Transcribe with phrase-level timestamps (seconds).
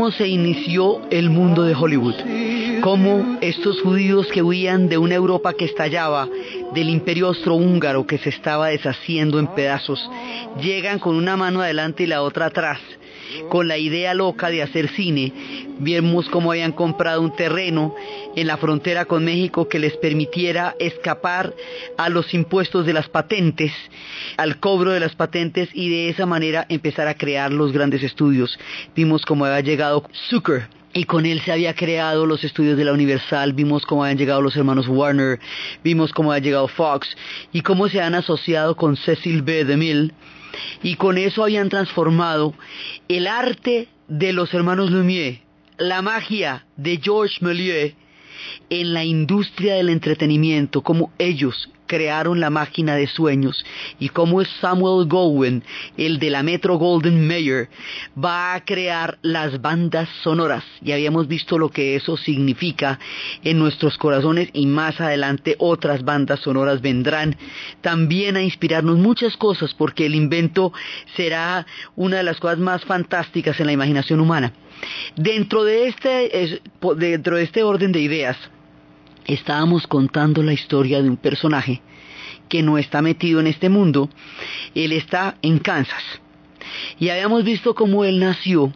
[0.00, 2.14] Cómo se inició el mundo de Hollywood,
[2.80, 6.26] cómo estos judíos que huían de una Europa que estallaba,
[6.72, 10.10] del imperio austrohúngaro que se estaba deshaciendo en pedazos,
[10.58, 12.78] llegan con una mano adelante y la otra atrás,
[13.50, 15.34] con la idea loca de hacer cine.
[15.80, 17.94] Vimos cómo habían comprado un terreno
[18.36, 21.54] en la frontera con México que les permitiera escapar
[21.96, 23.72] a los impuestos de las patentes,
[24.36, 28.58] al cobro de las patentes y de esa manera empezar a crear los grandes estudios.
[28.94, 32.92] Vimos cómo había llegado Zucker y con él se había creado los estudios de la
[32.92, 35.40] Universal, vimos cómo habían llegado los hermanos Warner,
[35.82, 37.08] vimos cómo había llegado Fox
[37.52, 39.64] y cómo se han asociado con Cecil B.
[39.64, 40.12] DeMille
[40.82, 42.52] y con eso habían transformado
[43.08, 45.40] el arte de los hermanos Lumière,
[45.80, 47.94] la magia de Georges Méliès
[48.68, 53.64] en la industria del entretenimiento, como ellos crearon la máquina de sueños
[53.98, 55.64] y cómo Samuel Gowen,
[55.96, 57.70] el de la Metro Golden Mayer,
[58.22, 60.62] va a crear las bandas sonoras.
[60.82, 62.98] Y habíamos visto lo que eso significa
[63.42, 67.36] en nuestros corazones y más adelante otras bandas sonoras vendrán
[67.80, 70.74] también a inspirarnos muchas cosas porque el invento
[71.16, 71.66] será
[71.96, 74.52] una de las cosas más fantásticas en la imaginación humana.
[75.16, 76.60] Dentro de este,
[76.96, 78.36] dentro de este orden de ideas,
[79.26, 81.82] estábamos contando la historia de un personaje
[82.48, 84.10] que no está metido en este mundo,
[84.74, 86.02] él está en Kansas.
[86.98, 88.72] Y habíamos visto cómo él nació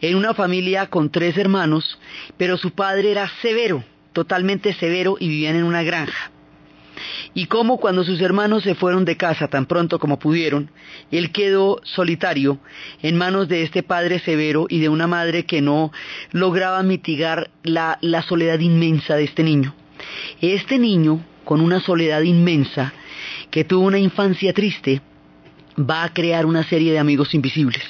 [0.00, 1.98] en una familia con tres hermanos,
[2.36, 6.30] pero su padre era severo, totalmente severo y vivían en una granja.
[7.32, 10.70] Y cómo cuando sus hermanos se fueron de casa tan pronto como pudieron,
[11.12, 12.58] él quedó solitario
[13.02, 15.92] en manos de este padre severo y de una madre que no
[16.32, 19.74] lograba mitigar la, la soledad inmensa de este niño.
[20.40, 22.92] Este niño, con una soledad inmensa,
[23.50, 25.00] que tuvo una infancia triste,
[25.78, 27.84] va a crear una serie de amigos invisibles.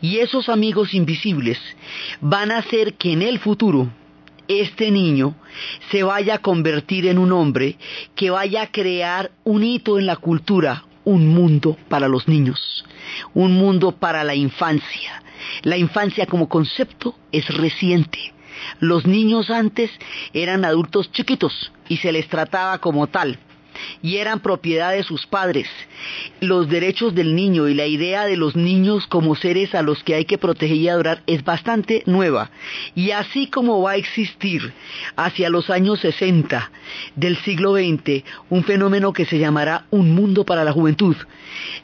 [0.00, 1.58] Y esos amigos invisibles
[2.20, 3.88] van a hacer que en el futuro
[4.48, 5.34] este niño
[5.90, 7.76] se vaya a convertir en un hombre
[8.16, 12.84] que vaya a crear un hito en la cultura, un mundo para los niños,
[13.34, 15.22] un mundo para la infancia.
[15.62, 18.34] La infancia como concepto es reciente.
[18.80, 19.90] Los niños antes
[20.32, 23.38] eran adultos chiquitos y se les trataba como tal.
[24.02, 25.68] Y eran propiedad de sus padres.
[26.40, 30.14] Los derechos del niño y la idea de los niños como seres a los que
[30.14, 32.50] hay que proteger y adorar es bastante nueva.
[32.94, 34.72] Y así como va a existir
[35.16, 36.70] hacia los años 60
[37.16, 41.16] del siglo XX un fenómeno que se llamará un mundo para la juventud,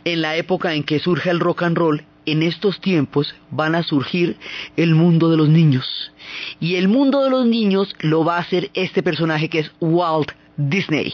[0.05, 3.83] en la época en que surge el rock and roll, en estos tiempos van a
[3.83, 4.37] surgir
[4.77, 6.13] el mundo de los niños.
[6.61, 10.33] Y el mundo de los niños lo va a hacer este personaje que es Walt
[10.57, 11.13] Disney.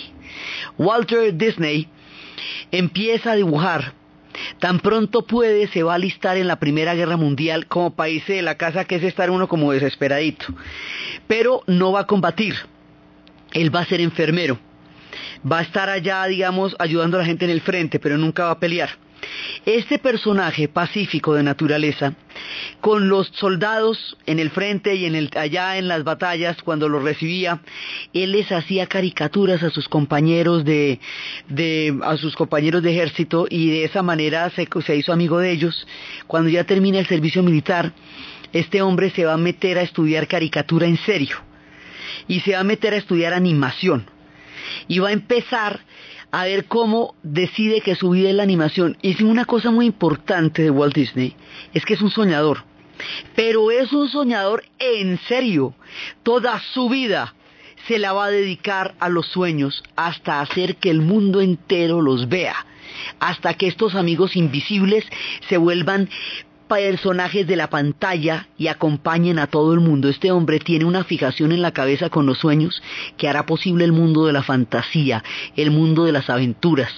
[0.78, 1.88] Walter Disney
[2.70, 3.94] empieza a dibujar.
[4.58, 8.42] Tan pronto puede, se va a alistar en la Primera Guerra Mundial como país de
[8.42, 10.46] la casa que es estar uno como desesperadito.
[11.26, 12.54] Pero no va a combatir.
[13.52, 14.58] Él va a ser enfermero.
[15.50, 18.50] Va a estar allá, digamos, ayudando a la gente en el frente, pero nunca va
[18.52, 18.90] a pelear.
[19.66, 22.14] Este personaje pacífico de naturaleza,
[22.80, 27.60] con los soldados en el frente y allá en las batallas, cuando los recibía,
[28.14, 30.98] él les hacía caricaturas a sus compañeros de,
[32.02, 35.86] a sus compañeros de ejército y de esa manera se, se hizo amigo de ellos.
[36.26, 37.92] Cuando ya termina el servicio militar,
[38.52, 41.36] este hombre se va a meter a estudiar caricatura en serio
[42.26, 44.06] y se va a meter a estudiar animación
[44.88, 45.80] y va a empezar
[46.32, 48.96] a ver cómo decide que su vida es la animación.
[49.02, 51.34] Y una cosa muy importante de Walt Disney
[51.74, 52.64] es que es un soñador.
[53.34, 55.74] Pero es un soñador en serio.
[56.22, 57.34] Toda su vida
[57.88, 62.28] se la va a dedicar a los sueños hasta hacer que el mundo entero los
[62.28, 62.66] vea.
[63.18, 65.04] Hasta que estos amigos invisibles
[65.48, 66.08] se vuelvan
[66.70, 70.08] personajes de la pantalla y acompañen a todo el mundo.
[70.08, 72.80] Este hombre tiene una fijación en la cabeza con los sueños
[73.16, 75.24] que hará posible el mundo de la fantasía,
[75.56, 76.92] el mundo de las aventuras.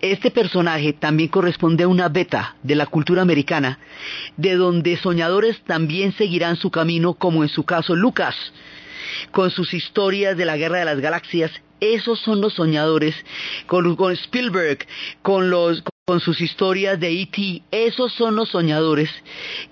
[0.00, 3.80] Este personaje también corresponde a una beta de la cultura americana,
[4.36, 8.36] de donde soñadores también seguirán su camino, como en su caso Lucas,
[9.32, 13.14] con sus historias de la Guerra de las Galaxias esos son los soñadores,
[13.66, 14.86] con, Spielberg,
[15.22, 19.08] con, los, con sus historias de E.T., esos son los soñadores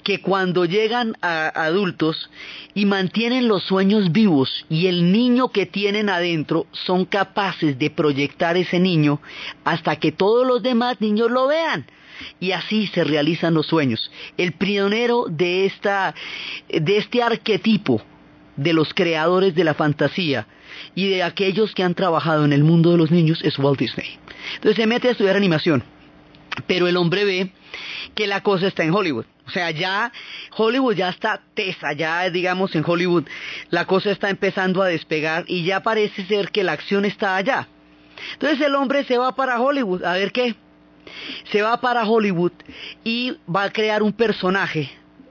[0.05, 2.31] que cuando llegan a adultos
[2.75, 8.57] y mantienen los sueños vivos y el niño que tienen adentro son capaces de proyectar
[8.57, 9.21] ese niño
[9.65, 11.87] hasta que todos los demás niños lo vean
[12.39, 14.09] y así se realizan los sueños.
[14.37, 16.15] El pionero de, esta,
[16.69, 18.01] de este arquetipo
[18.57, 20.47] de los creadores de la fantasía
[20.95, 24.21] y de aquellos que han trabajado en el mundo de los niños es Walt Disney.
[24.55, 25.83] Entonces se mete a estudiar animación,
[26.67, 27.53] pero el hombre ve
[28.15, 29.27] que la cosa está en Hollywood.
[29.47, 30.13] O sea, ya
[30.57, 33.25] Hollywood ya está tesa, ya digamos en Hollywood
[33.71, 37.69] la cosa está empezando a despegar y ya parece ser que la acción está allá.
[38.35, 40.55] Entonces el hombre se va para Hollywood, a ver qué.
[41.51, 42.53] Se va para Hollywood
[43.05, 44.91] y va a crear un personaje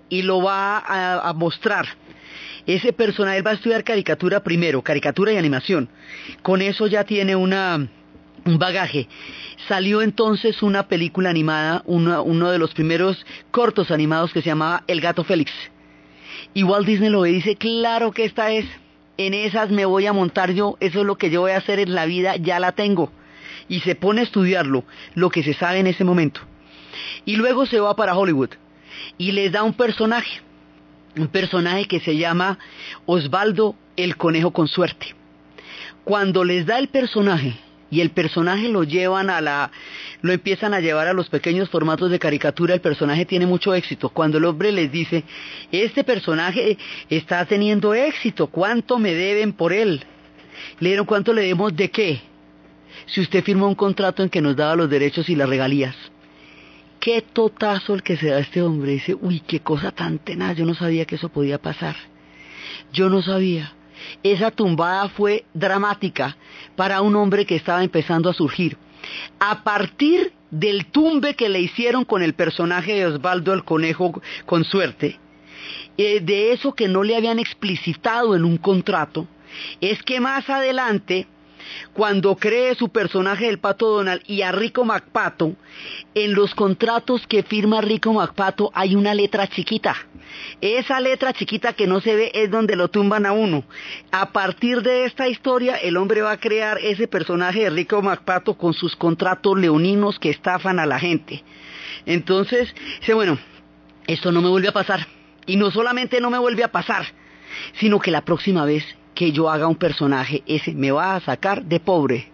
[0.09, 1.87] y lo va a, a mostrar
[2.67, 5.89] ese personaje va a estudiar caricatura primero, caricatura y animación.
[6.41, 7.87] Con eso ya tiene una,
[8.47, 9.07] un bagaje.
[9.67, 15.01] Salió entonces una película animada, uno de los primeros cortos animados que se llamaba El
[15.01, 15.51] gato Félix.
[16.53, 18.65] Y Walt Disney lo ve y dice, claro que esta es,
[19.17, 21.79] en esas me voy a montar yo, eso es lo que yo voy a hacer
[21.79, 23.11] en la vida, ya la tengo.
[23.67, 26.41] Y se pone a estudiarlo, lo que se sabe en ese momento.
[27.25, 28.51] Y luego se va para Hollywood
[29.17, 30.41] y les da un personaje
[31.15, 32.59] un personaje que se llama
[33.07, 35.15] Osvaldo el Conejo con Suerte.
[36.03, 37.55] Cuando les da el personaje
[37.89, 39.71] y el personaje lo llevan a la
[40.21, 44.09] lo empiezan a llevar a los pequeños formatos de caricatura, el personaje tiene mucho éxito.
[44.09, 45.23] Cuando el hombre les dice,
[45.71, 46.77] "Este personaje
[47.09, 50.03] está teniendo éxito, ¿cuánto me deben por él?"
[50.79, 52.21] Le dieron, "¿Cuánto le debemos de qué?"
[53.05, 55.95] Si usted firmó un contrato en que nos daba los derechos y las regalías
[57.07, 58.91] qué totazo el que se da este hombre.
[58.91, 61.95] Dice, uy, qué cosa tan tenaz, yo no sabía que eso podía pasar.
[62.91, 63.76] Yo no sabía.
[64.23, 66.37] Esa tumbada fue dramática
[66.75, 68.77] para un hombre que estaba empezando a surgir.
[69.39, 74.63] A partir del tumbe que le hicieron con el personaje de Osvaldo el Conejo con
[74.63, 75.19] suerte,
[75.97, 79.27] eh, de eso que no le habían explicitado en un contrato,
[79.81, 81.27] es que más adelante
[81.93, 85.55] cuando cree su personaje del Pato Donald y a Rico MacPato,
[86.13, 89.95] en los contratos que firma Rico MacPato hay una letra chiquita.
[90.61, 93.63] Esa letra chiquita que no se ve es donde lo tumban a uno.
[94.11, 98.55] A partir de esta historia, el hombre va a crear ese personaje de Rico MacPato
[98.55, 101.43] con sus contratos leoninos que estafan a la gente.
[102.05, 103.37] Entonces, dice, bueno,
[104.07, 105.07] esto no me vuelve a pasar.
[105.45, 107.05] Y no solamente no me vuelve a pasar,
[107.79, 108.83] sino que la próxima vez
[109.17, 112.29] que yo haga un personaje, ese me va a sacar de pobre.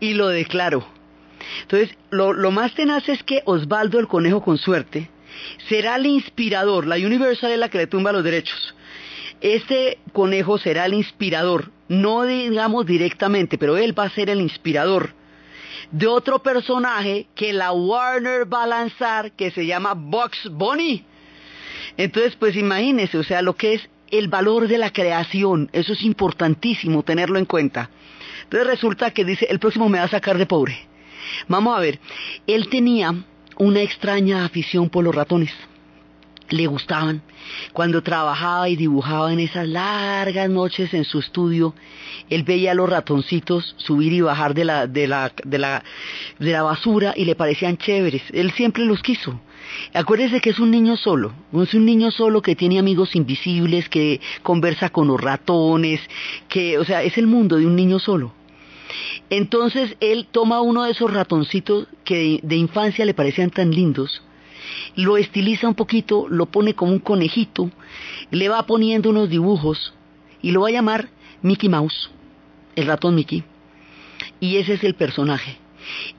[0.00, 0.86] Y lo declaro.
[1.62, 5.10] Entonces, lo, más tenaz es que Osvaldo el Conejo con suerte
[5.68, 8.74] será el inspirador, la Universal es la que le tumba los derechos.
[9.40, 15.10] Este conejo será el inspirador no digamos directamente, pero él va a ser el inspirador
[15.90, 21.04] de otro personaje que la Warner va a lanzar que se llama Box Bunny.
[21.96, 26.02] Entonces, pues imagínese, o sea, lo que es el valor de la creación, eso es
[26.02, 27.90] importantísimo tenerlo en cuenta.
[28.44, 30.78] Entonces resulta que dice, el próximo me va a sacar de pobre.
[31.48, 31.98] Vamos a ver,
[32.46, 33.14] él tenía
[33.56, 35.52] una extraña afición por los ratones
[36.50, 37.22] le gustaban.
[37.72, 41.74] Cuando trabajaba y dibujaba en esas largas noches en su estudio,
[42.30, 47.34] él veía a los ratoncitos subir y bajar de la, de la, basura y le
[47.34, 48.22] parecían chéveres.
[48.32, 49.40] Él siempre los quiso.
[49.92, 54.20] Acuérdese que es un niño solo, es un niño solo que tiene amigos invisibles, que
[54.42, 56.00] conversa con los ratones,
[56.48, 58.32] que, o sea, es el mundo de un niño solo.
[59.30, 64.22] Entonces él toma uno de esos ratoncitos que de infancia le parecían tan lindos,
[64.96, 67.70] lo estiliza un poquito, lo pone como un conejito,
[68.30, 69.94] le va poniendo unos dibujos
[70.42, 71.08] y lo va a llamar
[71.42, 72.10] Mickey Mouse,
[72.76, 73.44] el ratón Mickey.
[74.40, 75.58] Y ese es el personaje.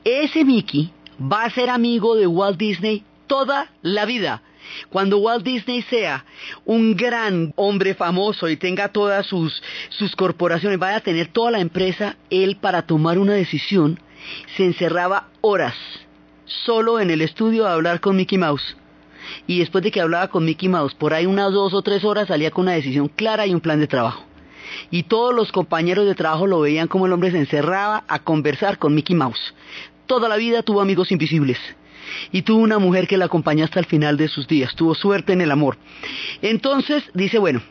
[0.04, 4.42] Ese Mickey va a ser amigo de Walt Disney toda la vida.
[4.90, 6.24] Cuando Walt Disney sea
[6.64, 11.60] un gran hombre famoso y tenga todas sus, sus corporaciones, vaya a tener toda la
[11.60, 14.00] empresa, él para tomar una decisión
[14.56, 15.74] se encerraba horas
[16.46, 18.76] solo en el estudio a hablar con Mickey Mouse.
[19.46, 22.28] Y después de que hablaba con Mickey Mouse, por ahí unas dos o tres horas
[22.28, 24.24] salía con una decisión clara y un plan de trabajo.
[24.90, 28.78] Y todos los compañeros de trabajo lo veían como el hombre se encerraba a conversar
[28.78, 29.54] con Mickey Mouse.
[30.06, 31.58] Toda la vida tuvo amigos invisibles.
[32.32, 34.74] Y tuvo una mujer que la acompañó hasta el final de sus días.
[34.74, 35.78] Tuvo suerte en el amor.
[36.42, 37.62] Entonces dice, bueno,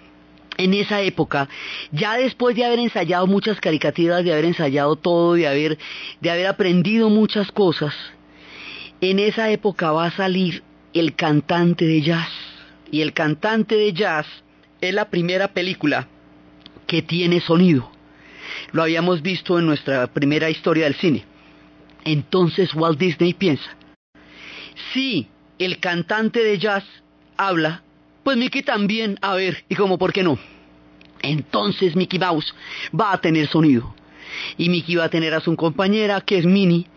[0.58, 1.50] en esa época,
[1.92, 5.78] ya después de haber ensayado muchas caricaturas, de haber ensayado todo, de haber,
[6.22, 7.94] de haber aprendido muchas cosas,
[9.02, 10.64] en esa época va a salir
[10.94, 12.30] el cantante de jazz.
[12.92, 14.26] Y el cantante de jazz
[14.80, 16.08] es la primera película
[16.88, 17.92] que tiene sonido.
[18.72, 21.26] Lo habíamos visto en nuestra primera historia del cine.
[22.04, 23.76] Entonces Walt Disney piensa,
[24.94, 25.28] si
[25.60, 26.84] el cantante de jazz
[27.38, 27.84] habla,
[28.24, 30.38] pues Mickey también, a ver, y como por qué no.
[31.22, 32.54] Entonces Mickey Mouse
[33.00, 33.96] va a tener sonido.
[34.58, 36.88] Y Mickey va a tener a su compañera, que es Minnie,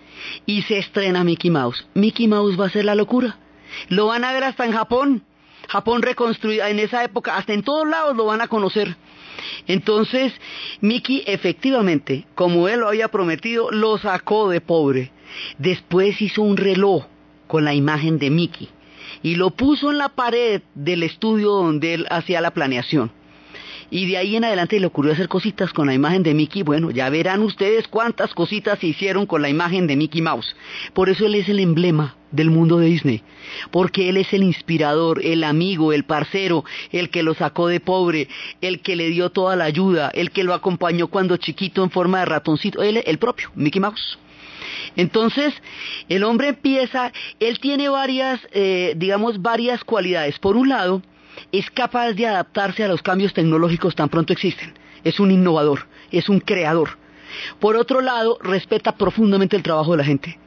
[0.47, 1.87] y se estrena Mickey Mouse.
[1.95, 3.39] Mickey Mouse va a ser la locura.
[3.89, 5.23] Lo van a ver hasta en Japón.
[5.69, 8.97] Japón reconstruida en esa época, hasta en todos lados lo van a conocer.
[9.67, 10.33] Entonces,
[10.81, 15.13] Mickey efectivamente, como él lo había prometido, lo sacó de pobre.
[15.59, 17.05] Después hizo un reloj
[17.49, 18.69] con la imagen de Mickey
[19.23, 23.11] y lo puso en la pared del estudio donde él hacía la planeación.
[23.91, 26.63] Y de ahí en adelante le ocurrió hacer cositas con la imagen de Mickey.
[26.63, 30.55] Bueno, ya verán ustedes cuántas cositas se hicieron con la imagen de Mickey Mouse.
[30.93, 33.23] Por eso él es el emblema del mundo de Disney.
[33.71, 38.29] Porque él es el inspirador, el amigo, el parcero, el que lo sacó de pobre,
[38.61, 42.19] el que le dio toda la ayuda, el que lo acompañó cuando chiquito en forma
[42.19, 42.83] de ratoncito.
[42.83, 44.19] Él, el propio, Mickey Mouse.
[44.97, 45.55] Entonces,
[46.09, 50.39] el hombre empieza, él tiene varias, eh, digamos, varias cualidades.
[50.39, 51.03] Por un lado,
[51.53, 54.75] es capaz de adaptarse a los cambios tecnológicos tan pronto existen.
[55.05, 56.99] Es un innovador, es un creador.
[57.61, 60.39] Por otro lado, respeta profundamente el trabajo de la gente.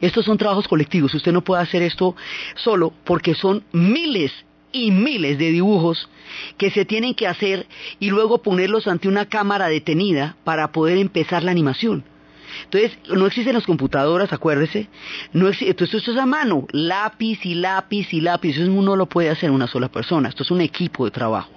[0.00, 2.14] Estos son trabajos colectivos, usted no puede hacer esto
[2.54, 4.32] solo porque son miles
[4.70, 6.08] y miles de dibujos
[6.56, 7.66] que se tienen que hacer
[7.98, 12.04] y luego ponerlos ante una cámara detenida para poder empezar la animación.
[12.64, 14.88] Entonces, no existen las computadoras, acuérdese.
[15.32, 18.56] No entonces, esto es a mano, lápiz y lápiz y lápiz.
[18.56, 20.28] Eso uno lo puede hacer una sola persona.
[20.28, 21.50] Esto es un equipo de trabajo.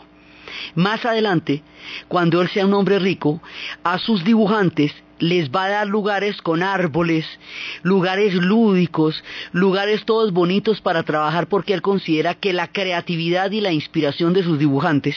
[0.75, 1.63] Más adelante,
[2.07, 3.41] cuando él sea un hombre rico,
[3.83, 7.25] a sus dibujantes les va a dar lugares con árboles,
[7.83, 9.23] lugares lúdicos,
[9.53, 14.43] lugares todos bonitos para trabajar porque él considera que la creatividad y la inspiración de
[14.43, 15.15] sus dibujantes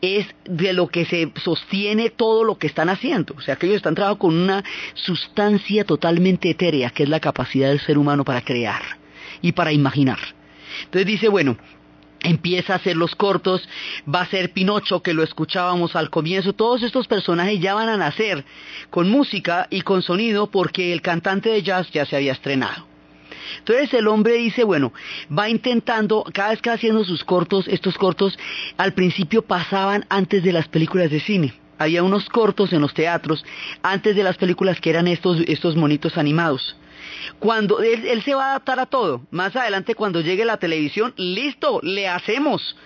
[0.00, 3.34] es de lo que se sostiene todo lo que están haciendo.
[3.36, 4.64] O sea, que ellos están trabajando con una
[4.94, 8.82] sustancia totalmente etérea, que es la capacidad del ser humano para crear
[9.42, 10.18] y para imaginar.
[10.84, 11.56] Entonces dice, bueno,
[12.20, 13.68] empieza a hacer los cortos,
[14.12, 17.96] va a ser Pinocho, que lo escuchábamos al comienzo, todos estos personajes ya van a
[17.96, 18.44] nacer
[18.90, 22.95] con música y con sonido porque el cantante de jazz ya se había estrenado.
[23.58, 24.92] Entonces el hombre dice, bueno,
[25.36, 28.38] va intentando, cada vez que va haciendo sus cortos, estos cortos
[28.76, 31.54] al principio pasaban antes de las películas de cine.
[31.78, 33.44] Había unos cortos en los teatros
[33.82, 36.76] antes de las películas que eran estos, estos monitos animados.
[37.38, 41.12] Cuando él, él se va a adaptar a todo, más adelante cuando llegue la televisión,
[41.16, 42.76] listo, le hacemos.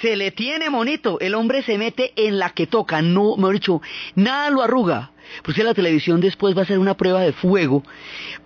[0.00, 3.82] Se le tiene monito, el hombre se mete en la que toca, no, mejor dicho,
[4.14, 7.82] nada lo arruga, Porque la televisión después va a ser una prueba de fuego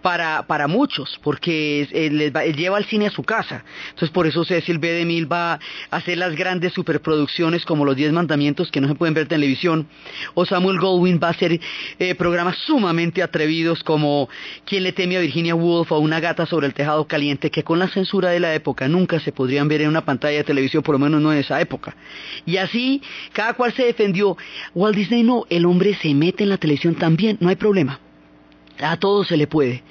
[0.02, 3.64] para, para muchos, porque él, lleva al cine a su casa.
[3.88, 4.93] Entonces por eso Cecil B.
[4.93, 9.14] DeMille va a hacer las grandes superproducciones como Los Diez Mandamientos que no se pueden
[9.14, 9.88] ver en televisión,
[10.35, 11.61] o Samuel Goldwyn va a hacer
[11.99, 14.28] eh, programas sumamente atrevidos como
[14.64, 17.78] Quien le teme a Virginia Woolf o Una gata sobre el tejado caliente que con
[17.78, 20.95] la censura de la época nunca se podrían ver en una pantalla de televisión, por
[20.95, 21.97] lo menos no en esa época.
[22.45, 23.02] Y así,
[23.33, 24.37] cada cual se defendió.
[24.75, 28.00] Walt Disney no, el hombre se mete en la televisión también, no hay problema.
[28.78, 29.83] A todo se le puede.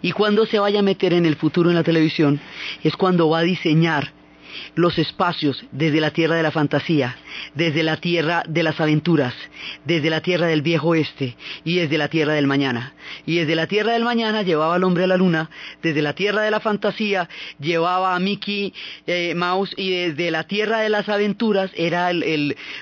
[0.00, 2.40] Y cuando se vaya a meter en el futuro en la televisión,
[2.82, 4.12] es cuando va a diseñar
[4.74, 7.16] los espacios desde la tierra de la fantasía,
[7.54, 9.34] desde la tierra de las aventuras,
[9.84, 12.94] desde la tierra del viejo oeste y desde la tierra del mañana.
[13.26, 15.50] Y desde la tierra del mañana llevaba al hombre a la luna,
[15.82, 17.28] desde la tierra de la fantasía
[17.60, 18.72] llevaba a Mickey
[19.06, 22.10] eh, Mouse y desde la tierra de las aventuras era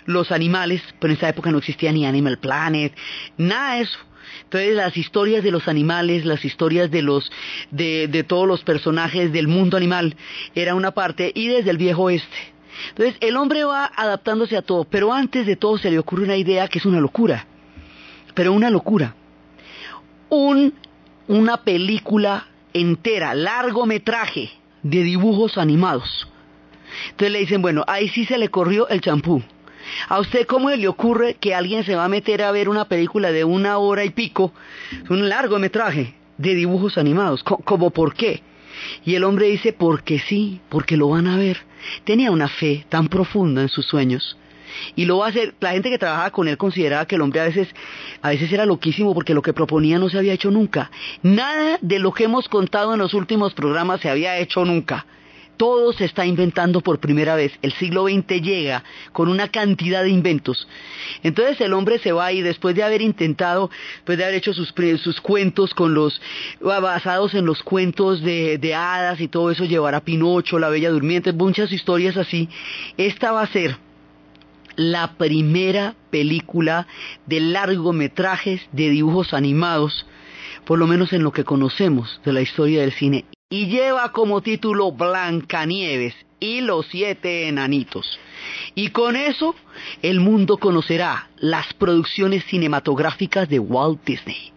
[0.06, 2.92] los animales, pero en esa época no existía ni Animal Planet,
[3.36, 4.09] nada de eso
[4.50, 7.30] entonces las historias de los animales, las historias de los
[7.70, 10.16] de, de todos los personajes del mundo animal
[10.56, 12.36] era una parte y desde el viejo oeste.
[12.88, 16.36] Entonces el hombre va adaptándose a todo, pero antes de todo se le ocurre una
[16.36, 17.46] idea que es una locura,
[18.34, 19.14] pero una locura.
[20.30, 20.74] Un,
[21.28, 24.50] una película entera, largometraje
[24.82, 26.26] de dibujos animados.
[27.10, 29.44] Entonces le dicen, bueno, ahí sí se le corrió el champú.
[30.08, 33.32] ¿A usted cómo le ocurre que alguien se va a meter a ver una película
[33.32, 34.52] de una hora y pico,
[35.08, 37.42] un largometraje de dibujos animados?
[37.42, 38.42] ¿Cómo por qué?
[39.04, 41.58] Y el hombre dice, porque sí, porque lo van a ver.
[42.04, 44.36] Tenía una fe tan profunda en sus sueños.
[44.94, 47.40] Y lo va a hacer, la gente que trabajaba con él consideraba que el hombre
[47.40, 47.68] a veces,
[48.22, 50.90] a veces era loquísimo porque lo que proponía no se había hecho nunca.
[51.22, 55.06] Nada de lo que hemos contado en los últimos programas se había hecho nunca
[55.60, 57.52] todo se está inventando por primera vez.
[57.60, 60.66] El siglo XX llega con una cantidad de inventos.
[61.22, 64.72] Entonces el hombre se va y después de haber intentado, después de haber hecho sus,
[65.20, 66.18] cuentos con los,
[66.62, 70.88] basados en los cuentos de, de hadas y todo eso, llevar a Pinocho, la Bella
[70.88, 72.48] Durmiente, muchas historias así,
[72.96, 73.76] esta va a ser
[74.76, 76.86] la primera película
[77.26, 80.06] de largometrajes de dibujos animados,
[80.64, 84.42] por lo menos en lo que conocemos de la historia del cine y lleva como
[84.42, 88.20] título Blancanieves y los siete enanitos.
[88.76, 89.56] Y con eso
[90.02, 94.52] el mundo conocerá las producciones cinematográficas de Walt Disney.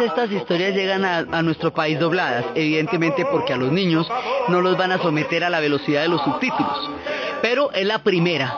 [0.00, 4.08] Estas historias llegan a, nuestro país dobladas, evidentemente porque a los niños
[4.48, 6.90] no los van a someter a la velocidad de los subtítulos.
[7.42, 8.54] Pero es la primera.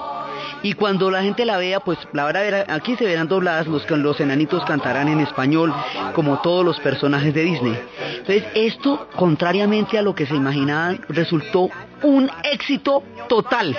[0.63, 3.67] Y cuando la gente la vea, pues la van a ver, aquí se verán dobladas,
[3.67, 5.73] los, los enanitos cantarán en español,
[6.15, 7.79] como todos los personajes de Disney.
[8.19, 11.71] Entonces, esto, contrariamente a lo que se imaginaban, resultó
[12.03, 13.77] un éxito total,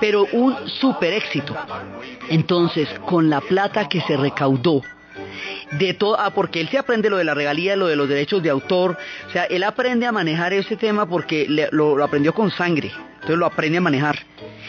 [0.00, 1.56] pero un super éxito.
[2.28, 4.82] Entonces, con la plata que se recaudó,
[5.72, 8.42] de todo, ah, porque él se aprende lo de la regalía, lo de los derechos
[8.42, 8.96] de autor,
[9.28, 13.46] o sea, él aprende a manejar ese tema porque lo aprendió con sangre, entonces lo
[13.46, 14.18] aprende a manejar.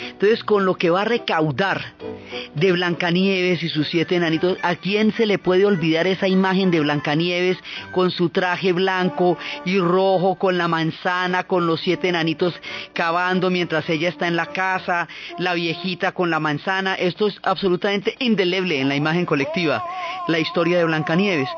[0.01, 1.93] Entonces, con lo que va a recaudar
[2.55, 6.79] de Blancanieves y sus siete enanitos, ¿a quién se le puede olvidar esa imagen de
[6.79, 7.57] Blancanieves
[7.91, 12.53] con su traje blanco y rojo, con la manzana, con los siete enanitos
[12.93, 15.07] cavando mientras ella está en la casa,
[15.37, 16.95] la viejita con la manzana?
[16.95, 19.83] Esto es absolutamente indeleble en la imagen colectiva,
[20.27, 21.49] la historia de Blancanieves.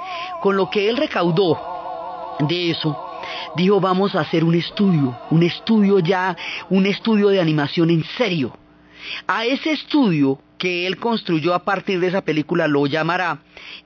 [0.42, 3.11] Con lo que él recaudó de eso,
[3.56, 6.36] dijo vamos a hacer un estudio, un estudio ya,
[6.70, 8.58] un estudio de animación en serio.
[9.28, 13.40] A ese estudio que él construyó a partir de esa película lo llamará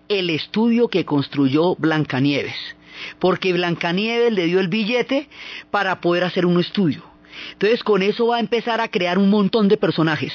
[0.09, 2.55] el estudio que construyó Blancanieves,
[3.19, 5.29] porque Blancanieves le dio el billete
[5.71, 7.03] para poder hacer un estudio.
[7.53, 10.33] Entonces con eso va a empezar a crear un montón de personajes.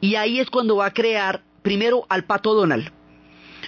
[0.00, 2.92] Y ahí es cuando va a crear primero al Pato Donald,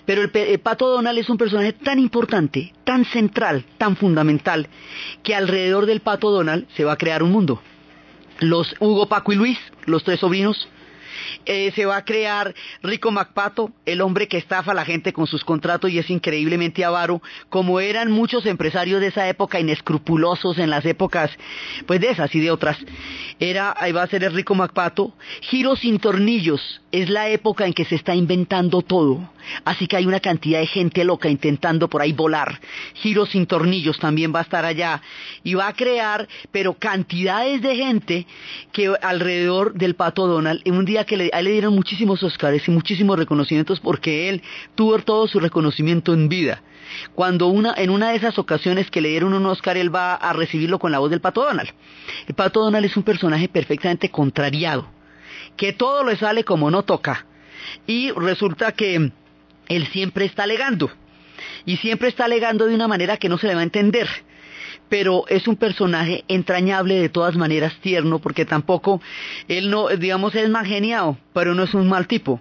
[0.07, 4.69] pero el, Pato Donald es un personaje tan importante, tan central, tan fundamental,
[5.23, 7.63] que alrededor del Pato Donald se va a crear un mundo.
[8.41, 10.69] Los Hugo, Paco y Luis, los tres sobrinos,
[11.47, 15.27] eh, se va a crear Rico MacPato, el hombre que estafa a la gente con
[15.27, 20.71] sus contratos y es increíblemente avaro, como eran muchos empresarios de esa época inescrupulosos en
[20.71, 21.31] las épocas,
[21.87, 22.79] pues de esas y de otras.
[23.39, 25.15] Era, ahí va a ser el Rico MacPato.
[25.43, 29.31] Giro sin tornillos, es la época en que se está inventando todo.
[29.65, 32.61] Así que hay una cantidad de gente loca intentando por ahí volar.
[32.95, 35.03] Giros sin tornillos también va a estar allá.
[35.43, 38.27] Y va a crear, pero cantidades de gente
[38.73, 42.23] que alrededor del pato Donald, en un día que le, a él le dieron muchísimos
[42.23, 44.43] Oscars y muchísimos reconocimientos porque él
[44.75, 46.63] tuvo todo su reconocimiento en vida.
[47.15, 50.33] Cuando una, en una de esas ocasiones que le dieron un Oscar, él va a
[50.35, 51.71] recibirlo con la voz del pato Donald.
[52.27, 54.87] El pato Donald es un personaje perfectamente contrariado,
[55.57, 57.27] que todo le sale como no toca.
[57.87, 59.13] Y resulta que
[59.69, 60.91] él siempre está alegando.
[61.65, 64.09] Y siempre está alegando de una manera que no se le va a entender.
[64.89, 69.01] Pero es un personaje entrañable de todas maneras, tierno, porque tampoco,
[69.49, 72.41] él no, digamos, es más geniado, pero no es un mal tipo.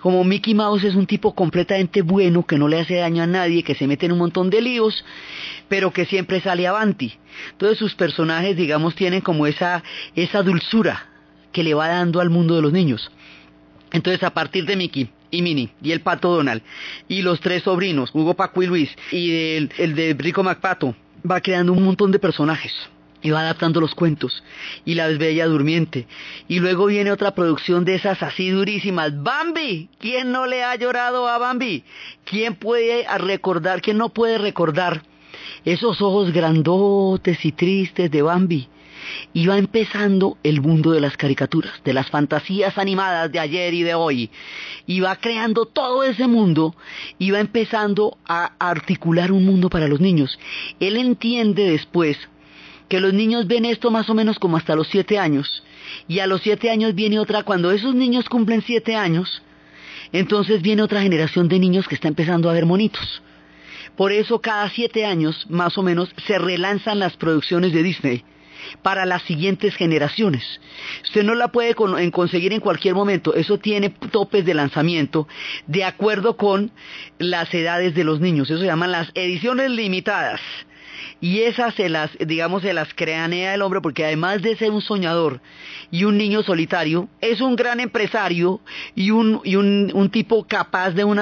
[0.00, 3.62] Como Mickey Mouse es un tipo completamente bueno, que no le hace daño a nadie,
[3.62, 5.04] que se mete en un montón de líos,
[5.68, 7.18] pero que siempre sale avanti.
[7.52, 9.84] Entonces sus personajes, digamos, tienen como esa,
[10.16, 11.09] esa dulzura
[11.52, 13.10] que le va dando al mundo de los niños.
[13.92, 16.62] Entonces, a partir de Mickey y Minnie y el Pato Donald
[17.08, 20.94] y los tres sobrinos, Hugo, Paco y Luis, y el, el de Rico MacPato,
[21.28, 22.72] va creando un montón de personajes
[23.22, 24.42] y va adaptando los cuentos
[24.84, 26.06] y la bella durmiente.
[26.48, 29.22] Y luego viene otra producción de esas así durísimas.
[29.22, 31.84] Bambi quién no le ha llorado a Bambi
[32.24, 35.02] quién puede recordar quién no puede recordar
[35.64, 38.68] esos ojos grandotes y tristes de Bambi
[39.48, 43.94] va empezando el mundo de las caricaturas, de las fantasías animadas de ayer y de
[43.94, 44.30] hoy,
[45.02, 46.74] va creando todo ese mundo
[47.30, 50.38] va empezando a articular un mundo para los niños.
[50.80, 52.18] Él entiende después
[52.88, 55.62] que los niños ven esto más o menos como hasta los siete años,
[56.08, 59.42] y a los siete años viene otra, cuando esos niños cumplen siete años,
[60.12, 63.22] entonces viene otra generación de niños que está empezando a ver monitos.
[63.96, 68.24] Por eso cada siete años, más o menos, se relanzan las producciones de Disney
[68.82, 70.44] para las siguientes generaciones.
[71.04, 75.28] Usted no la puede conseguir en cualquier momento, eso tiene topes de lanzamiento
[75.66, 76.70] de acuerdo con
[77.18, 80.40] las edades de los niños, eso se llaman las ediciones limitadas.
[81.20, 84.80] Y esas se las, digamos, se las cranea el hombre porque además de ser un
[84.80, 85.40] soñador
[85.90, 88.60] y un niño solitario, es un gran empresario
[88.94, 91.20] y un, y un tipo capaz de un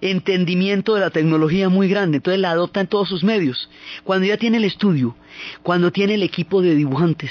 [0.00, 2.16] entendimiento de la tecnología muy grande.
[2.16, 3.70] Entonces la adopta en todos sus medios.
[4.02, 5.14] Cuando ya tiene el estudio,
[5.62, 7.30] cuando tiene el equipo de dibujantes,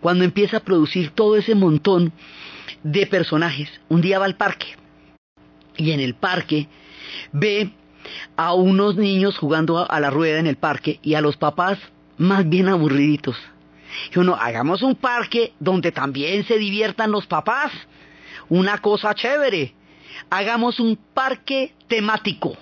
[0.00, 2.12] cuando empieza a producir todo ese montón
[2.82, 4.76] de personajes, un día va al parque
[5.76, 6.68] y en el parque
[7.32, 7.70] ve
[8.36, 11.78] a unos niños jugando a la rueda en el parque y a los papás
[12.18, 13.36] más bien aburriditos.
[14.14, 17.72] Y uno, hagamos un parque donde también se diviertan los papás.
[18.48, 19.74] Una cosa chévere.
[20.30, 22.56] Hagamos un parque temático.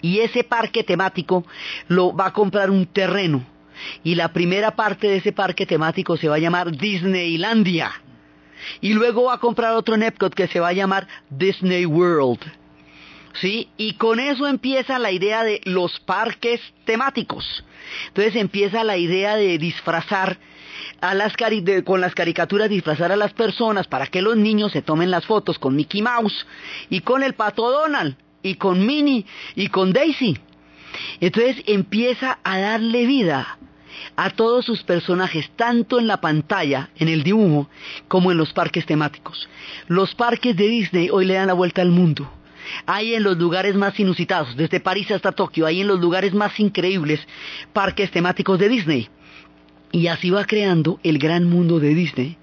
[0.00, 1.44] Y ese parque temático
[1.88, 3.44] lo va a comprar un terreno.
[4.02, 7.92] Y la primera parte de ese parque temático se va a llamar Disneylandia.
[8.80, 12.40] Y luego va a comprar otro en que se va a llamar Disney World.
[13.34, 13.68] ¿Sí?
[13.76, 17.64] Y con eso empieza la idea de los parques temáticos.
[18.08, 20.38] Entonces empieza la idea de disfrazar
[21.00, 21.34] a las
[21.84, 25.58] con las caricaturas disfrazar a las personas para que los niños se tomen las fotos
[25.58, 26.46] con Mickey Mouse
[26.90, 30.38] y con el pato Donald y con Minnie y con Daisy.
[31.20, 33.58] Entonces empieza a darle vida
[34.16, 37.68] a todos sus personajes, tanto en la pantalla, en el dibujo,
[38.06, 39.48] como en los parques temáticos.
[39.86, 42.30] Los parques de Disney hoy le dan la vuelta al mundo
[42.86, 46.58] hay en los lugares más inusitados, desde París hasta Tokio, hay en los lugares más
[46.60, 47.20] increíbles
[47.72, 49.08] parques temáticos de Disney.
[49.90, 52.36] Y así va creando el gran mundo de Disney.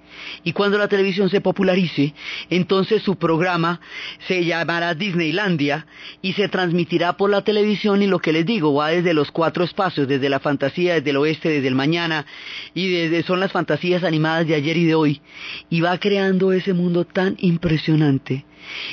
[0.43, 2.13] Y cuando la televisión se popularice,
[2.49, 3.81] entonces su programa
[4.27, 5.85] se llamará Disneylandia
[6.21, 9.63] y se transmitirá por la televisión y lo que les digo, va desde los cuatro
[9.63, 12.25] espacios, desde la fantasía, desde el oeste, desde el mañana,
[12.73, 15.21] y desde, son las fantasías animadas de ayer y de hoy,
[15.69, 18.45] y va creando ese mundo tan impresionante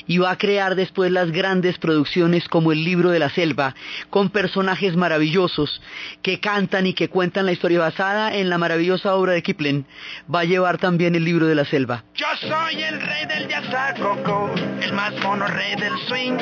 [0.06, 3.74] y va a crear después las grandes producciones como El libro de la selva,
[4.10, 5.80] con personajes maravillosos
[6.22, 9.84] que cantan y que cuentan la historia basada en la maravillosa obra de Kipling.
[10.32, 12.04] Va a llevar también El libro de la selva.
[12.14, 16.36] Yo soy el rey del jazz coco, el más mono rey del swing,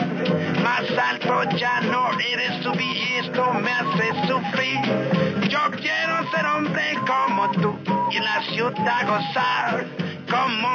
[0.63, 2.73] más alto ya no eres tu
[3.21, 5.49] esto me hace sufrir.
[5.49, 7.79] Yo quiero ser hombre como tú
[8.11, 10.71] y en la ciudad gozar como.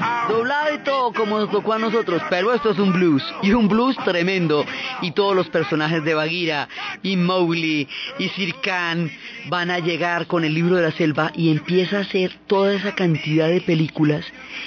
[0.00, 0.26] Ah.
[0.28, 3.68] Doblado y todo como nos tocó a nosotros, pero esto es un blues, y un
[3.68, 4.64] blues tremendo.
[5.02, 6.68] Y todos los personajes de Bagheera,
[7.02, 9.10] y Mowgli, y Sir Khan
[9.48, 12.94] van a llegar con el libro de la selva y empieza a hacer toda esa
[12.94, 14.24] cantidad de películas,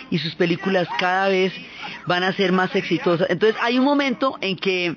[0.09, 1.53] y sus películas cada vez
[2.07, 3.29] van a ser más exitosas.
[3.29, 4.95] Entonces hay un momento en que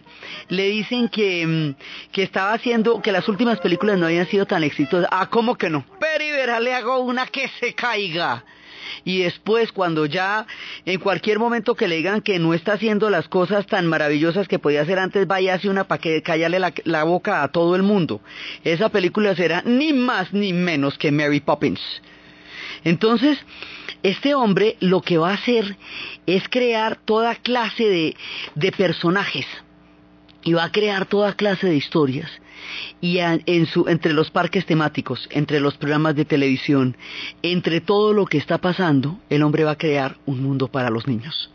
[0.48, 4.64] le dicen que, mm, que estaba haciendo, que las últimas películas no habían sido tan
[4.64, 5.08] exitosas.
[5.10, 5.84] Ah, ¿cómo que no?
[5.98, 8.44] Pero y verá, le hago una que se caiga.
[9.04, 10.46] y después cuando ya
[10.84, 14.58] en cualquier momento que le digan que no está haciendo las cosas tan maravillosas que
[14.58, 17.76] podía hacer antes, vaya a hacer una para que callarle la, la boca a todo
[17.76, 18.20] el mundo.
[18.64, 21.80] Esa película será ni más ni menos que Mary Poppins.
[22.84, 23.38] Entonces,
[24.02, 25.76] este hombre lo que va a hacer
[26.26, 28.16] es crear toda clase de,
[28.54, 29.46] de personajes
[30.42, 32.30] y va a crear toda clase de historias
[33.00, 36.96] y en su, entre los parques temáticos, entre los programas de televisión,
[37.42, 41.06] entre todo lo que está pasando, el hombre va a crear un mundo para los
[41.06, 41.50] niños.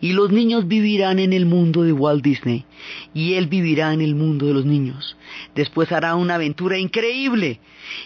[0.00, 2.64] Y los niños vivirán en el mundo de Walt Disney
[3.12, 5.16] y él vivirá en el mundo de los niños.
[5.54, 7.60] Después hará una aventura increíble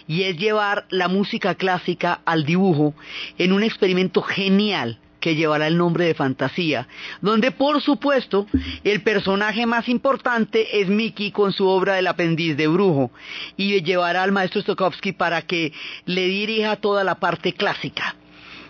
[0.07, 2.93] y es llevar la música clásica al dibujo
[3.37, 6.87] en un experimento genial que llevará el nombre de Fantasía,
[7.19, 8.45] donde por supuesto
[8.83, 13.09] el personaje más importante es Mickey con su obra del aprendiz de brujo
[13.57, 15.73] y llevará al maestro Stokowski para que
[16.05, 18.15] le dirija toda la parte clásica.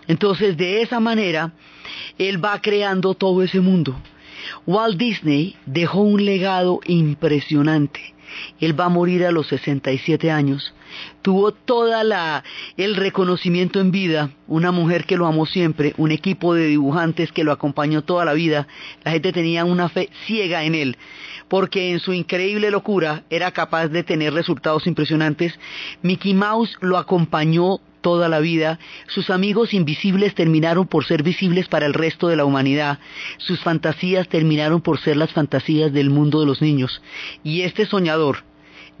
[0.08, 1.52] Entonces de esa manera
[2.16, 3.94] él va creando todo ese mundo.
[4.66, 8.15] Walt Disney dejó un legado impresionante.
[8.60, 10.74] Él va a morir a los 67 años.
[11.22, 12.44] Tuvo toda la
[12.76, 17.44] el reconocimiento en vida, una mujer que lo amó siempre, un equipo de dibujantes que
[17.44, 18.66] lo acompañó toda la vida,
[19.04, 20.96] la gente tenía una fe ciega en él,
[21.48, 25.58] porque en su increíble locura era capaz de tener resultados impresionantes.
[26.02, 31.86] Mickey Mouse lo acompañó toda la vida, sus amigos invisibles terminaron por ser visibles para
[31.86, 33.00] el resto de la humanidad,
[33.36, 37.02] sus fantasías terminaron por ser las fantasías del mundo de los niños,
[37.42, 38.44] y este soñador,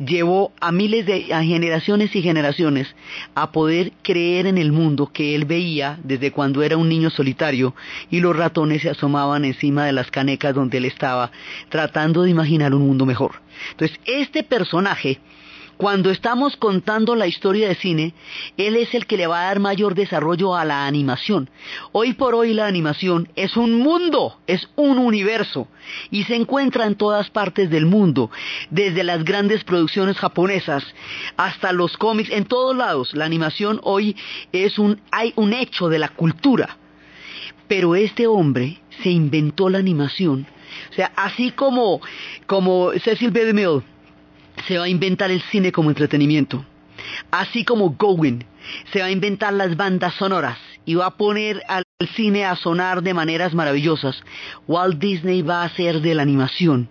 [0.04, 2.96] llevó a miles de generaciones y generaciones
[3.36, 7.76] a poder creer en el mundo que él veía desde cuando era un niño solitario
[8.10, 11.30] y los ratones se asomaban encima de las canecas donde él estaba
[11.68, 13.40] tratando de imaginar un mundo mejor.
[13.70, 15.20] Entonces, este personaje
[15.76, 18.14] cuando estamos contando la historia de cine,
[18.56, 21.50] él es el que le va a dar mayor desarrollo a la animación.
[21.92, 25.68] Hoy por hoy la animación es un mundo, es un universo,
[26.10, 28.30] y se encuentra en todas partes del mundo,
[28.70, 30.84] desde las grandes producciones japonesas
[31.36, 33.14] hasta los cómics, en todos lados.
[33.14, 34.16] La animación hoy
[34.52, 36.78] es un, hay un hecho de la cultura.
[37.68, 40.46] Pero este hombre se inventó la animación.
[40.90, 42.00] O sea, así como,
[42.46, 43.44] como Cecil B.
[43.44, 43.82] DeMille
[44.66, 46.64] se va a inventar el cine como entretenimiento.
[47.30, 48.44] Así como Gowen
[48.92, 53.02] se va a inventar las bandas sonoras y va a poner al cine a sonar
[53.02, 54.22] de maneras maravillosas.
[54.66, 56.88] Walt Disney va a hacer de la animación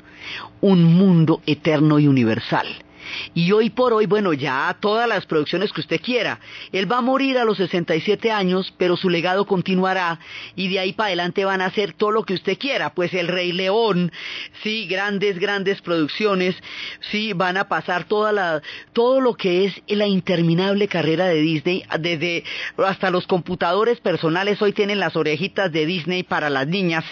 [0.62, 2.85] un mundo eterno y universal.
[3.34, 6.40] Y hoy por hoy, bueno, ya todas las producciones que usted quiera.
[6.72, 10.20] Él va a morir a los 67 años, pero su legado continuará
[10.56, 12.94] y de ahí para adelante van a hacer todo lo que usted quiera.
[12.94, 14.12] Pues El Rey León,
[14.64, 16.56] sí, grandes, grandes producciones,
[17.12, 18.62] sí, van a pasar toda la,
[18.94, 22.44] todo lo que es la interminable carrera de Disney, desde
[22.78, 27.04] hasta los computadores personales hoy tienen las orejitas de Disney para las niñas,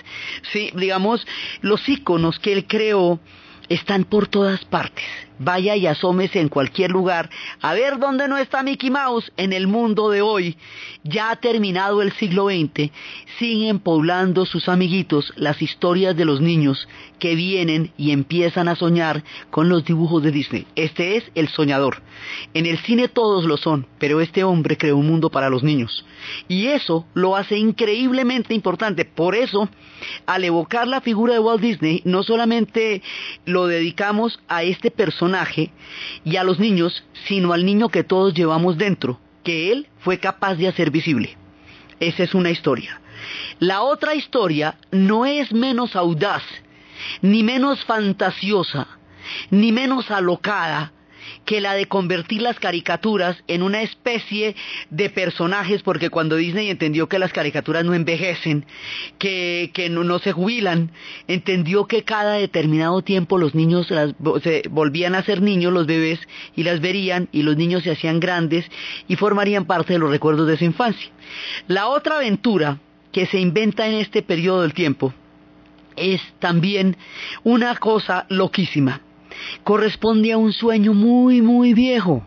[0.51, 1.25] sí, digamos,
[1.61, 3.19] los iconos que él creó
[3.69, 5.05] están por todas partes.
[5.39, 7.29] Vaya y asómese en cualquier lugar
[7.61, 10.57] a ver dónde no está Mickey Mouse en el mundo de hoy.
[11.03, 12.91] Ya ha terminado el siglo XX,
[13.39, 16.87] siguen poblando sus amiguitos las historias de los niños
[17.19, 20.67] que vienen y empiezan a soñar con los dibujos de Disney.
[20.75, 22.01] Este es el soñador.
[22.53, 26.05] En el cine todos lo son, pero este hombre creó un mundo para los niños.
[26.47, 29.03] Y eso lo hace increíblemente importante.
[29.03, 29.67] Por eso,
[30.25, 33.01] al evocar la figura de Walt Disney, no solamente
[33.45, 35.22] lo dedicamos a este personaje
[36.23, 40.55] y a los niños, sino al niño que todos llevamos dentro, que él fue capaz
[40.55, 41.37] de hacer visible.
[41.99, 42.99] Esa es una historia.
[43.59, 46.43] La otra historia no es menos audaz,
[47.21, 48.87] ni menos fantasiosa,
[49.49, 50.91] ni menos alocada
[51.45, 54.55] que la de convertir las caricaturas en una especie
[54.89, 58.65] de personajes, porque cuando Disney entendió que las caricaturas no envejecen,
[59.17, 60.91] que, no, se jubilan,
[61.27, 66.19] entendió que cada determinado tiempo los niños se volvían a ser niños, los bebés,
[66.55, 68.65] y las verían, y los niños se hacían grandes
[69.07, 71.09] y formarían parte de los recuerdos de su infancia.
[71.67, 72.79] La otra aventura
[73.11, 75.13] que se inventa en este periodo del tiempo
[75.95, 76.97] es también
[77.43, 79.01] una cosa loquísima
[79.63, 82.25] corresponde a un sueño muy, muy viejo.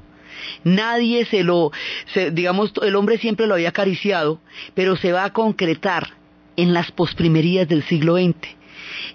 [0.64, 1.72] Nadie se lo,
[2.32, 4.40] digamos, el hombre siempre lo había acariciado,
[4.74, 6.14] pero se va a concretar
[6.56, 8.34] en las posprimerías del siglo XX.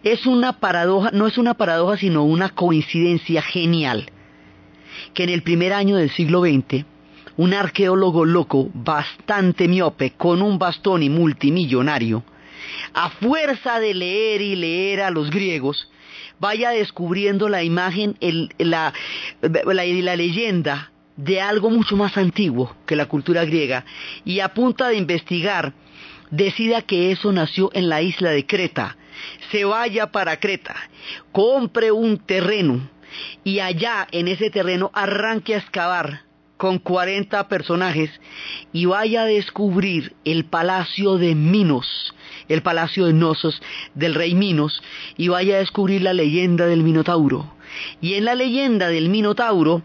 [0.04, 4.10] Es una paradoja, no es una paradoja, sino una coincidencia genial,
[5.14, 6.86] que en el primer año del siglo XX,
[7.38, 12.24] un arqueólogo loco, bastante miope, con un bastón y multimillonario,
[12.94, 15.90] a fuerza de leer y leer a los griegos,
[16.42, 18.18] vaya descubriendo la imagen,
[18.58, 18.94] la,
[20.16, 23.86] leyenda de algo mucho más antiguo que la cultura griega
[24.26, 25.74] y a punta de investigar
[26.32, 28.98] decida que eso nació en la isla de Creta,
[29.52, 30.76] se vaya para Creta,
[31.32, 32.90] compre un terreno
[33.44, 36.22] y allá en ese terreno arranque a excavar
[36.58, 38.10] con 40 personajes
[38.74, 42.16] y vaya a descubrir el palacio de Minos,
[42.54, 43.62] el palacio de Nosos
[43.96, 44.82] del rey Minos
[45.18, 47.54] y vaya a descubrir la leyenda del Minotauro.
[48.02, 49.82] Y en la leyenda del Minotauro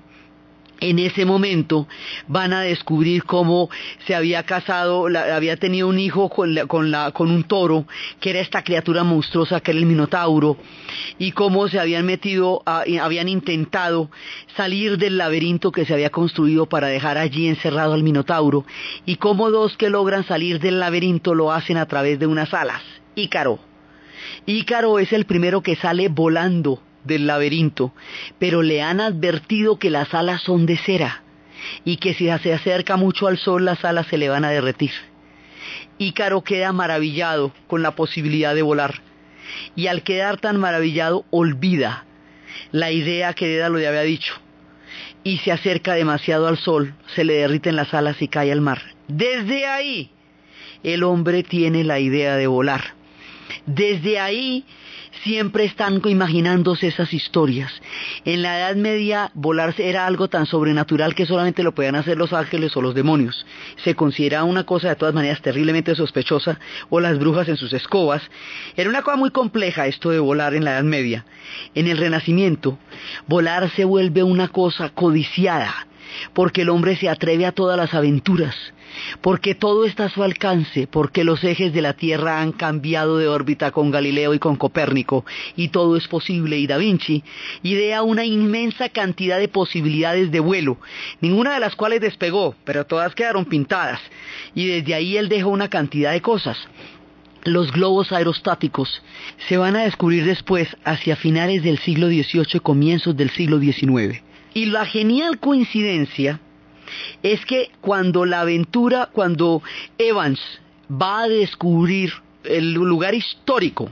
[0.81, 1.87] en ese momento
[2.29, 3.71] van a descubrir cómo
[4.07, 6.57] se había casado, había tenido un hijo con,
[7.31, 7.87] un toro,
[8.21, 10.57] que era esta criatura monstruosa que era el Minotauro,
[11.19, 14.11] y cómo se habían metido, habían intentado
[14.57, 18.65] salir del laberinto que se había construido para dejar allí encerrado al Minotauro,
[19.05, 22.83] y cómo dos que logran salir del laberinto lo hacen a través de unas alas.
[23.15, 23.59] Ícaro.
[24.45, 27.93] Ícaro es el primero que sale volando del laberinto,
[28.39, 31.23] pero le han advertido que las alas son de cera
[31.85, 34.93] y que si se acerca mucho al sol las alas se le van a derretir.
[35.99, 39.01] Ícaro queda maravillado con la posibilidad de volar
[39.75, 42.05] y al quedar tan maravillado olvida
[42.73, 44.35] la idea que Dédalo le había dicho
[45.25, 48.81] y se acerca demasiado al sol, se le derriten las alas y cae al mar.
[49.09, 50.11] Desde ahí
[50.83, 52.95] el hombre tiene la idea de volar.
[53.67, 54.65] Desde ahí
[55.23, 57.73] siempre están imaginándose esas historias.
[58.25, 62.33] En la Edad Media volarse era algo tan sobrenatural que solamente lo podían hacer los
[62.33, 63.47] ángeles o los demonios.
[63.85, 68.23] Se consideraba una cosa de todas maneras terriblemente sospechosa o las brujas en sus escobas.
[68.77, 71.25] Era una cosa muy compleja esto de volar en la Edad Media.
[71.75, 72.79] En el Renacimiento,
[73.27, 75.87] volar se vuelve una cosa codiciada
[76.33, 78.55] porque el hombre se atreve a todas las aventuras
[79.21, 83.29] porque todo está a su alcance, porque los ejes de la Tierra han cambiado de
[83.29, 85.25] órbita con Galileo y con Copérnico,
[85.57, 87.23] y todo es posible, y Da Vinci
[87.63, 90.79] idea una inmensa cantidad de posibilidades de vuelo,
[91.21, 94.01] ninguna de las cuales despegó, pero todas quedaron pintadas,
[94.55, 96.59] y desde ahí él dejó una cantidad de cosas.
[97.45, 99.03] Los globos aerostáticos
[99.49, 104.21] se van a descubrir después hacia finales del siglo XVIII y comienzos del siglo XIX.
[104.53, 106.41] Y la genial coincidencia
[107.23, 109.63] es que cuando la aventura, cuando
[109.99, 110.41] Evans
[110.91, 112.13] va a descubrir
[112.45, 113.91] el lugar histórico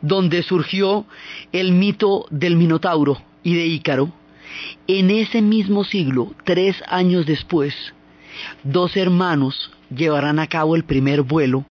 [0.00, 1.06] donde surgió
[1.52, 4.12] el mito del Minotauro y de Ícaro,
[4.86, 7.74] en ese mismo siglo, tres años después,
[8.62, 11.66] dos hermanos llevarán a cabo el primer vuelo,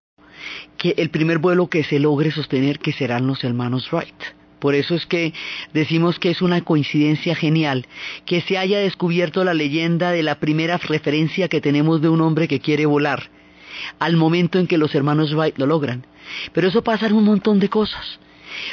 [0.76, 4.41] que el primer vuelo que se logre sostener que serán los hermanos Wright.
[4.62, 5.34] Por eso es que
[5.74, 7.84] decimos que es una coincidencia genial
[8.24, 12.46] que se haya descubierto la leyenda de la primera referencia que tenemos de un hombre
[12.46, 13.28] que quiere volar,
[13.98, 16.06] al momento en que los hermanos Wright lo logran.
[16.52, 18.20] Pero eso pasa en un montón de cosas.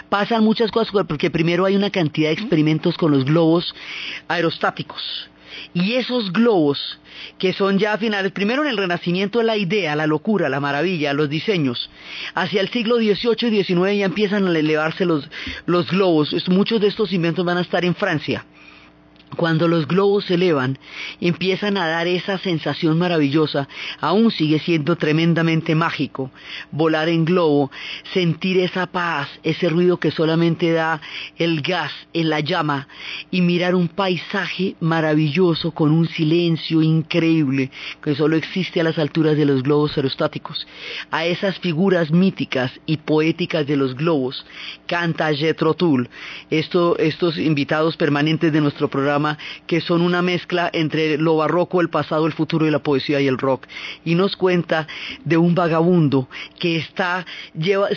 [0.09, 3.73] Pasan muchas cosas porque primero hay una cantidad de experimentos con los globos
[4.27, 5.28] aerostáticos.
[5.73, 6.99] Y esos globos
[7.37, 11.13] que son ya a finales, primero en el Renacimiento la idea, la locura, la maravilla,
[11.13, 11.89] los diseños.
[12.33, 15.29] Hacia el siglo XVIII y XIX ya empiezan a elevarse los,
[15.65, 16.35] los globos.
[16.49, 18.45] Muchos de estos inventos van a estar en Francia
[19.35, 20.77] cuando los globos se elevan,
[21.21, 23.67] empiezan a dar esa sensación maravillosa,
[23.99, 26.31] aún sigue siendo tremendamente mágico,
[26.71, 27.71] volar en globo,
[28.13, 31.01] sentir esa paz, ese ruido que solamente da
[31.37, 32.87] el gas en la llama,
[33.31, 39.37] y mirar un paisaje maravilloso con un silencio increíble que solo existe a las alturas
[39.37, 40.67] de los globos aerostáticos.
[41.11, 44.45] A esas figuras míticas y poéticas de los globos
[44.87, 46.09] canta Jethro Tull,
[46.49, 49.18] estos invitados permanentes de nuestro programa
[49.67, 53.27] que son una mezcla entre lo barroco, el pasado, el futuro y la poesía y
[53.27, 53.65] el rock.
[54.05, 54.87] Y nos cuenta
[55.25, 56.27] de un vagabundo
[56.59, 57.25] que está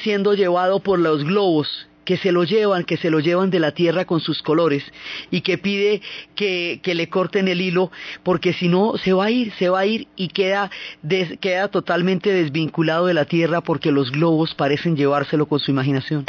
[0.03, 3.73] siendo llevado por los globos que se lo llevan, que se lo llevan de la
[3.73, 4.85] tierra con sus colores
[5.31, 6.03] y que pide
[6.35, 7.91] que, le corten el hilo
[8.23, 10.71] porque si no se va a ir, se va a ir y queda,
[11.41, 16.27] queda totalmente desvinculado de la tierra porque los globos parecen llevárselo con su imaginación.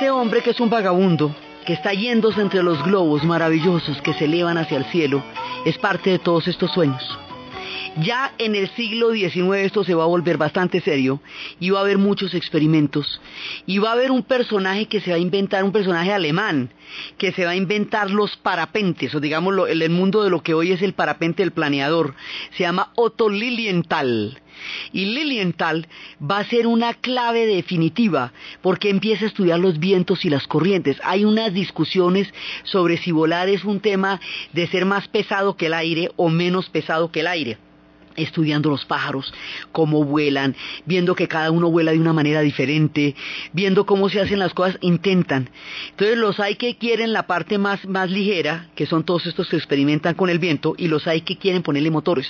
[0.00, 1.36] Este hombre que es un vagabundo,
[1.66, 5.22] que está yéndose entre los globos maravillosos que se elevan hacia el cielo
[5.66, 7.18] es parte de todos estos sueños.
[7.96, 11.20] Ya en el siglo XIX esto se va a volver bastante serio
[11.58, 13.20] y va a haber muchos experimentos
[13.66, 16.72] y va a haber un personaje que se va a inventar, un personaje alemán,
[17.18, 20.70] que se va a inventar los parapentes, o digamos el mundo de lo que hoy
[20.70, 22.14] es el parapente del planeador.
[22.56, 24.40] Se llama Otto Lilienthal.
[24.92, 25.88] Y Lilienthal
[26.22, 28.32] va a ser una clave definitiva
[28.62, 30.98] porque empieza a estudiar los vientos y las corrientes.
[31.02, 32.32] Hay unas discusiones
[32.62, 34.20] sobre si volar es un tema
[34.52, 37.58] de ser más pesado que el aire o menos pesado que el aire
[38.16, 39.32] estudiando los pájaros,
[39.72, 40.56] cómo vuelan,
[40.86, 43.14] viendo que cada uno vuela de una manera diferente,
[43.52, 45.50] viendo cómo se hacen las cosas, intentan.
[45.90, 49.56] Entonces los hay que quieren la parte más, más ligera, que son todos estos que
[49.56, 52.28] experimentan con el viento, y los hay que quieren ponerle motores.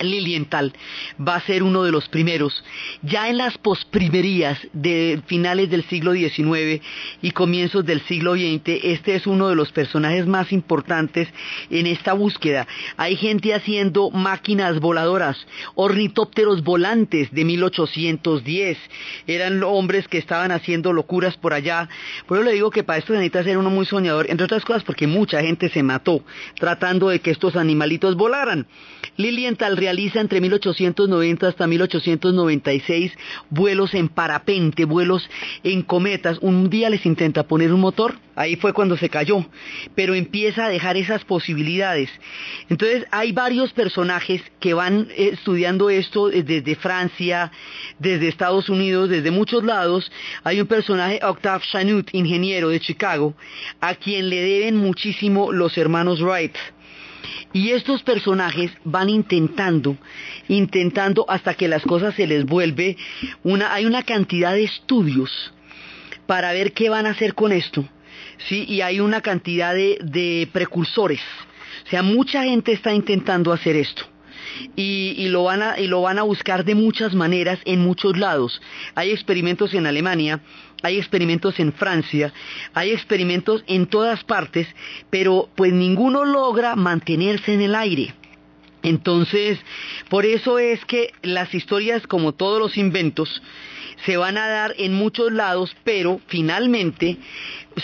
[0.00, 0.72] Lilienthal
[1.20, 2.64] va a ser uno de los primeros.
[3.02, 6.82] Ya en las posprimerías de finales del siglo XIX
[7.22, 11.28] y comienzos del siglo XX, este es uno de los personajes más importantes
[11.70, 12.66] en esta búsqueda.
[12.96, 15.36] Hay gente haciendo máquinas voladoras,
[15.74, 18.78] ornitópteros volantes de 1810.
[19.26, 21.88] Eran hombres que estaban haciendo locuras por allá.
[22.26, 24.84] Por eso le digo que para esto necesita ser uno muy soñador, entre otras cosas
[24.84, 26.22] porque mucha gente se mató
[26.58, 28.66] tratando de que estos animalitos volaran.
[29.16, 33.12] Lilienthal realiza entre 1890 hasta 1896
[33.50, 35.28] vuelos en parapente, vuelos
[35.64, 36.38] en cometas.
[36.40, 39.46] Un día les intenta poner un motor, ahí fue cuando se cayó,
[39.94, 42.10] pero empieza a dejar esas posibilidades.
[42.68, 47.50] Entonces hay varios personajes que van eh, estudiando esto desde Francia,
[47.98, 50.10] desde Estados Unidos, desde muchos lados.
[50.44, 53.34] Hay un personaje, Octave Chanut, ingeniero de Chicago,
[53.80, 56.56] a quien le deben muchísimo los hermanos Wright.
[57.52, 59.96] Y estos personajes van intentando,
[60.48, 62.96] intentando hasta que las cosas se les vuelve
[63.70, 65.52] hay una cantidad de estudios
[66.26, 67.88] para ver qué van a hacer con esto,
[68.48, 71.20] sí, y hay una cantidad de, de precursores.
[71.86, 74.15] O sea, mucha gente está intentando hacer esto
[74.74, 78.60] y, lo van a, y lo van a buscar de muchas maneras en muchos lados.
[78.94, 80.40] Hay experimentos en Alemania,
[80.82, 82.32] hay experimentos en Francia,
[82.74, 84.68] hay experimentos en todas partes,
[85.10, 88.14] pero pues ninguno logra mantenerse en el aire.
[88.82, 89.58] Entonces,
[90.08, 93.42] por eso es que las historias, como todos los inventos,
[94.04, 97.16] se van a dar en muchos lados, pero finalmente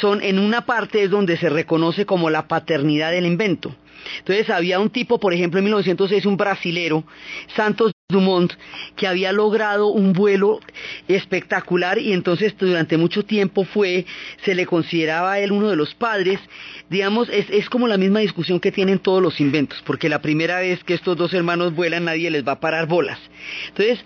[0.01, 3.75] son en una parte es donde se reconoce como la paternidad del invento.
[4.19, 7.05] Entonces había un tipo, por ejemplo, en 1906, un brasilero,
[7.55, 8.53] Santos Dumont,
[8.97, 10.61] que había logrado un vuelo
[11.09, 14.07] espectacular y entonces durante mucho tiempo fue,
[14.45, 16.39] se le consideraba a él uno de los padres.
[16.91, 20.61] Digamos, es, es como la misma discusión que tienen todos los inventos, porque la primera
[20.61, 23.19] vez que estos dos hermanos vuelan nadie les va a parar bolas.
[23.69, 24.05] Entonces,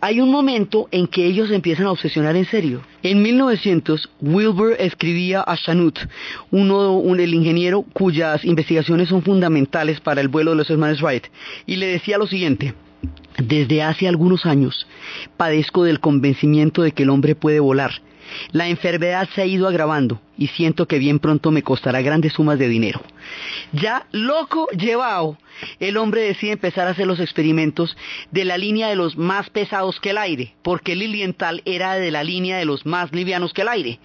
[0.00, 2.82] hay un momento en que ellos empiezan a obsesionar en serio.
[3.02, 5.98] En 1900, Wilbur escribía a Chanut,
[6.50, 11.26] uno, un, el ingeniero cuyas investigaciones son fundamentales para el vuelo de los hermanos Wright,
[11.66, 12.74] y le decía lo siguiente.
[13.38, 14.86] Desde hace algunos años
[15.36, 17.92] padezco del convencimiento de que el hombre puede volar.
[18.52, 22.58] La enfermedad se ha ido agravando y siento que bien pronto me costará grandes sumas
[22.58, 23.00] de dinero.
[23.72, 25.38] Ya loco llevado,
[25.80, 27.96] el hombre decide empezar a hacer los experimentos
[28.30, 32.24] de la línea de los más pesados que el aire, porque Lilienthal era de la
[32.24, 33.98] línea de los más livianos que el aire.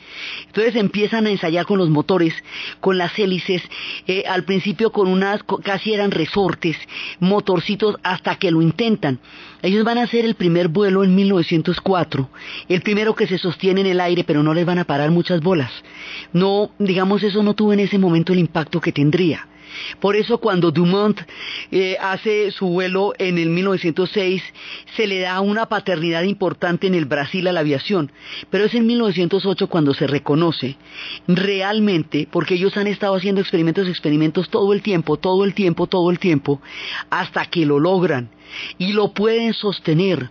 [0.47, 2.33] Entonces empiezan a ensayar con los motores,
[2.79, 3.61] con las hélices,
[4.07, 6.77] eh, al principio con unas, casi eran resortes,
[7.19, 9.19] motorcitos, hasta que lo intentan.
[9.61, 12.29] Ellos van a hacer el primer vuelo en 1904,
[12.67, 15.41] el primero que se sostiene en el aire, pero no les van a parar muchas
[15.41, 15.71] bolas.
[16.33, 19.47] No, digamos, eso no tuvo en ese momento el impacto que tendría.
[19.99, 21.21] Por eso cuando Dumont
[21.71, 24.43] eh, hace su vuelo en el 1906,
[24.95, 28.11] se le da una paternidad importante en el Brasil a la aviación.
[28.49, 30.77] Pero es en 1908 cuando se reconoce
[31.27, 36.11] realmente, porque ellos han estado haciendo experimentos, experimentos todo el tiempo, todo el tiempo, todo
[36.11, 36.61] el tiempo,
[37.09, 38.29] hasta que lo logran
[38.77, 40.29] y lo pueden sostener.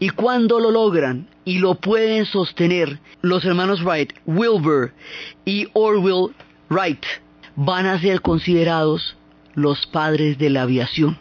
[0.00, 4.92] Y cuando lo logran y lo pueden sostener, los hermanos Wright, Wilbur
[5.44, 6.34] y Orville
[6.68, 7.04] Wright,
[7.56, 9.16] van a ser considerados
[9.54, 11.18] los padres de la aviación.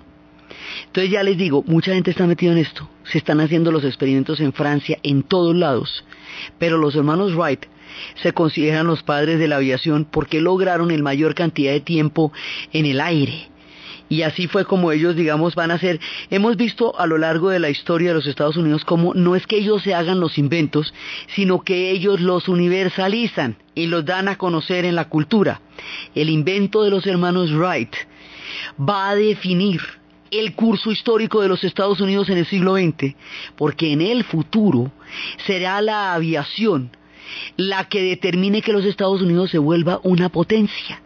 [0.85, 2.87] Entonces ya les digo, mucha gente está metida en esto.
[3.03, 6.05] Se están haciendo los experimentos en Francia, en todos lados.
[6.59, 7.65] Pero los hermanos Wright
[8.21, 12.31] se consideran los padres de la aviación porque lograron el mayor cantidad de tiempo
[12.73, 13.49] en el aire
[14.09, 15.99] y así fue como ellos, digamos, van a ser.
[16.29, 19.45] Hemos visto a lo largo de la historia de los Estados Unidos cómo no es
[19.47, 20.93] que ellos se hagan los inventos,
[21.35, 25.61] sino que ellos los universalizan y los dan a conocer en la cultura.
[26.15, 27.93] El invento de los hermanos Wright
[28.79, 29.81] va a definir
[30.31, 33.15] el curso histórico de los Estados Unidos en el siglo XX,
[33.55, 34.91] porque en el futuro
[35.45, 36.91] será la aviación
[37.57, 41.01] la que determine que los Estados Unidos se vuelva una potencia.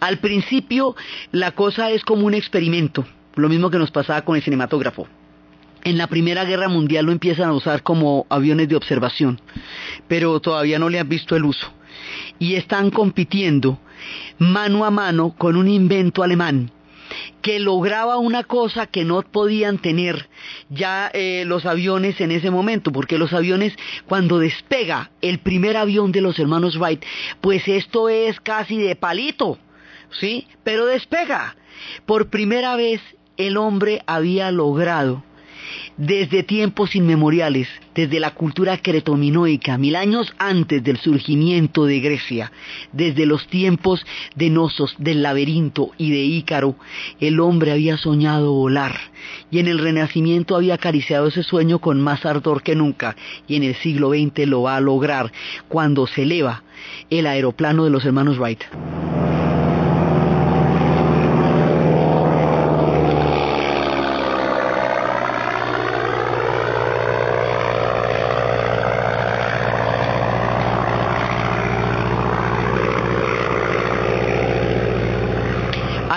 [0.00, 0.96] Al principio
[1.32, 5.06] la cosa es como un experimento, lo mismo que nos pasaba con el cinematógrafo.
[5.84, 9.40] En la Primera Guerra Mundial lo empiezan a usar como aviones de observación,
[10.08, 11.72] pero todavía no le han visto el uso.
[12.38, 13.78] Y están compitiendo
[14.38, 16.72] mano a mano con un invento alemán
[17.42, 20.28] que lograba una cosa que no podían tener
[20.68, 23.74] ya eh, los aviones en ese momento, porque los aviones
[24.06, 27.04] cuando despega el primer avión de los hermanos Wright,
[27.40, 29.58] pues esto es casi de palito,
[30.10, 30.46] ¿sí?
[30.64, 31.56] Pero despega.
[32.06, 33.00] Por primera vez
[33.36, 35.22] el hombre había logrado
[35.96, 42.52] desde tiempos inmemoriales, desde la cultura cretominoica, mil años antes del surgimiento de Grecia,
[42.92, 44.04] desde los tiempos
[44.34, 46.76] de Nosos, del laberinto y de Ícaro,
[47.20, 48.96] el hombre había soñado volar
[49.50, 53.16] y en el Renacimiento había acariciado ese sueño con más ardor que nunca
[53.48, 55.32] y en el siglo XX lo va a lograr
[55.68, 56.62] cuando se eleva
[57.10, 58.64] el aeroplano de los hermanos Wright.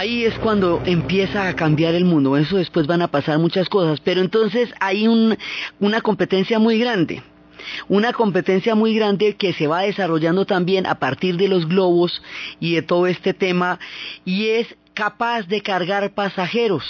[0.10, 2.36] Ahí es cuando empieza a cambiar el mundo.
[2.36, 7.22] Eso después van a pasar muchas cosas, pero entonces hay una competencia muy grande.
[7.90, 12.24] Una competencia muy grande que se va desarrollando también a partir de los globos
[12.60, 13.80] y de todo este tema
[14.26, 16.86] y es capaz de cargar pasajeros.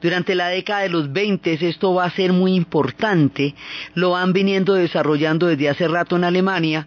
[0.00, 3.54] Durante la década de los 20 esto va a ser muy importante,
[3.94, 6.86] lo van viniendo desarrollando desde hace rato en Alemania,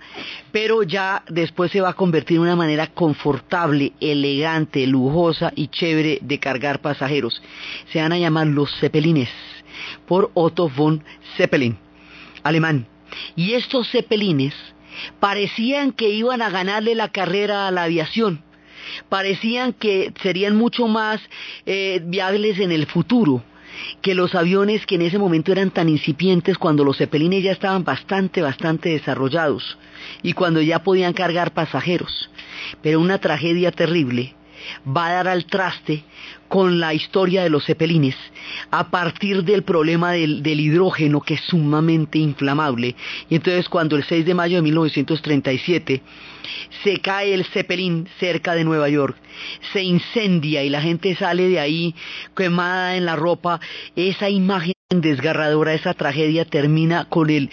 [0.51, 6.19] pero ya después se va a convertir en una manera confortable, elegante, lujosa y chévere
[6.21, 7.41] de cargar pasajeros.
[7.91, 9.29] Se van a llamar los Zeppelines,
[10.07, 11.03] por Otto von
[11.37, 11.77] Zeppelin,
[12.43, 12.87] alemán.
[13.35, 14.53] Y estos Zeppelines
[15.19, 18.43] parecían que iban a ganarle la carrera a la aviación
[19.09, 21.21] parecían que serían mucho más
[21.65, 23.43] eh, viables en el futuro
[24.01, 27.83] que los aviones que en ese momento eran tan incipientes cuando los cepelines ya estaban
[27.83, 29.77] bastante, bastante desarrollados
[30.21, 32.29] y cuando ya podían cargar pasajeros.
[32.81, 34.35] Pero una tragedia terrible
[34.85, 36.03] va a dar al traste
[36.47, 38.15] con la historia de los cepelines
[38.71, 42.95] a partir del problema del, hidrógeno que es sumamente inflamable.
[43.29, 46.01] Y entonces cuando el 6 de mayo de 1937
[46.83, 49.15] se cae el Zeppelin cerca de Nueva York,
[49.71, 51.95] se incendia y la gente sale de ahí
[52.35, 53.59] quemada en la ropa,
[53.95, 57.49] esa imagen desgarradora, esa tragedia termina con el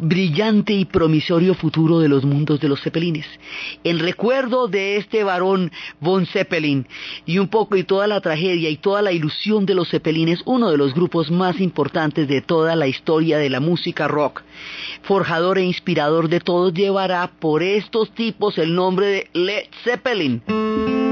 [0.00, 3.26] brillante y promisorio futuro de los mundos de los Zeppelines.
[3.84, 5.70] En recuerdo de este varón
[6.00, 6.86] von Zeppelin
[7.26, 10.70] y un poco y toda la tragedia y toda la ilusión de los Zeppelines, uno
[10.70, 14.42] de los grupos más importantes de toda la historia de la música rock,
[15.02, 21.09] forjador e inspirador de todos, llevará por estos tipos el nombre de Led Zeppelin.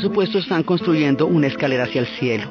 [0.00, 2.50] Supuesto, están construyendo una escalera hacia el cielo.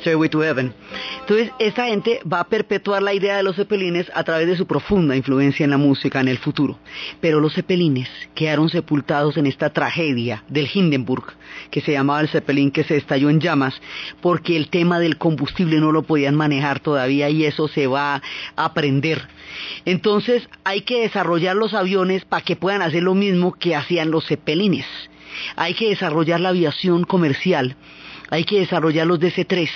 [0.00, 0.74] Stairway to Heaven.
[1.20, 4.66] Entonces, esta gente va a perpetuar la idea de los cepelines a través de su
[4.66, 6.78] profunda influencia en la música en el futuro.
[7.20, 11.34] Pero los cepelines quedaron sepultados en esta tragedia del Hindenburg,
[11.70, 13.80] que se llamaba el cepelín que se estalló en llamas,
[14.20, 18.64] porque el tema del combustible no lo podían manejar todavía y eso se va a
[18.64, 19.26] aprender.
[19.84, 24.26] Entonces, hay que desarrollar los aviones para que puedan hacer lo mismo que hacían los
[24.26, 24.86] cepelines
[25.56, 27.76] hay que desarrollar la aviación comercial,
[28.30, 29.68] hay que desarrollar los DC-3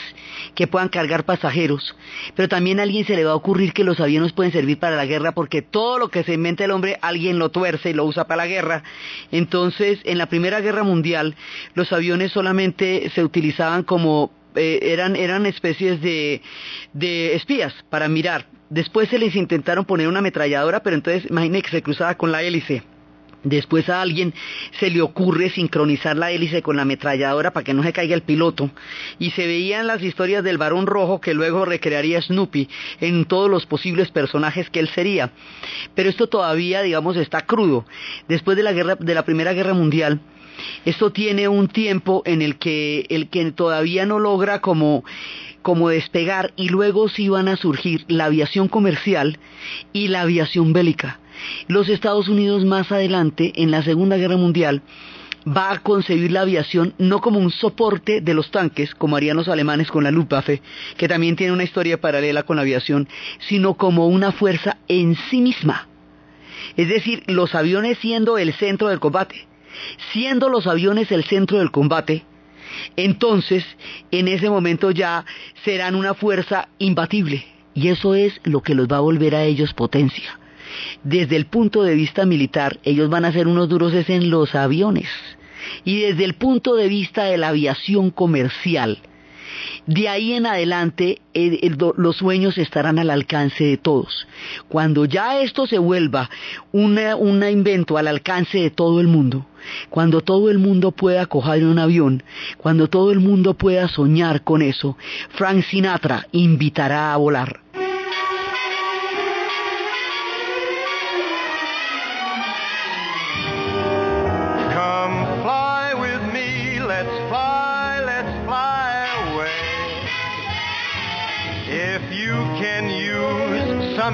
[0.54, 1.94] que puedan cargar pasajeros,
[2.34, 4.96] pero también a alguien se le va a ocurrir que los aviones pueden servir para
[4.96, 8.04] la guerra porque todo lo que se inventa el hombre alguien lo tuerce y lo
[8.04, 8.82] usa para la guerra.
[9.30, 11.36] Entonces, en la Primera Guerra Mundial,
[11.74, 16.42] los aviones solamente se utilizaban como eh, eran, eran especies de,
[16.92, 18.46] de espías para mirar.
[18.70, 22.42] Después se les intentaron poner una ametralladora, pero entonces imagínense que se cruzaba con la
[22.42, 22.82] hélice.
[23.49, 24.34] Después a alguien
[24.78, 28.22] se le ocurre sincronizar la hélice con la ametralladora para que no se caiga el
[28.22, 28.70] piloto.
[29.18, 32.68] Y se veían las historias del varón rojo que luego recrearía Snoopy
[33.01, 35.30] en todos los posibles personajes que él sería.
[35.94, 37.84] Pero esto todavía, digamos, está crudo.
[38.28, 40.20] Después de la guerra, de la Primera Guerra Mundial,
[40.84, 45.05] esto tiene un tiempo en el que el que todavía no logra como
[45.62, 49.38] como despegar y luego sí van a surgir la aviación comercial
[49.92, 51.20] y la aviación bélica.
[51.66, 54.82] Los Estados Unidos más adelante, en la Segunda Guerra Mundial,
[55.47, 59.49] va a concebir la aviación no como un soporte de los tanques, como harían los
[59.49, 60.62] alemanes con la Luftwaffe,
[60.97, 63.09] que también tiene una historia paralela con la aviación,
[63.39, 65.89] sino como una fuerza en sí misma.
[66.76, 69.47] Es decir, los aviones siendo el centro del combate.
[70.12, 72.24] Siendo los aviones el centro del combate,
[72.97, 73.64] entonces
[74.11, 75.24] en ese momento ya
[75.64, 77.45] serán una fuerza imbatible.
[77.74, 80.39] Y eso es lo que los va a volver a ellos potencia.
[81.03, 85.09] Desde el punto de vista militar, ellos van a ser unos duros en los aviones.
[85.85, 88.99] Y desde el punto de vista de la aviación comercial,
[89.87, 91.20] de ahí en adelante
[91.97, 94.26] los sueños estarán al alcance de todos.
[94.68, 96.29] Cuando ya esto se vuelva
[96.72, 99.47] un invento al alcance de todo el mundo,
[99.89, 102.22] cuando todo el mundo pueda coger un avión,
[102.59, 104.97] cuando todo el mundo pueda soñar con eso,
[105.31, 107.61] Frank Sinatra invitará a volar.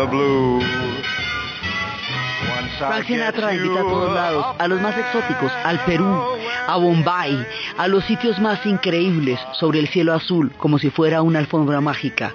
[0.00, 0.60] the blue.
[2.78, 6.06] Frank Sinatra invita a todos lados, a los más exóticos, al Perú,
[6.66, 7.46] a Bombay,
[7.76, 12.34] a los sitios más increíbles sobre el cielo azul, como si fuera una alfombra mágica.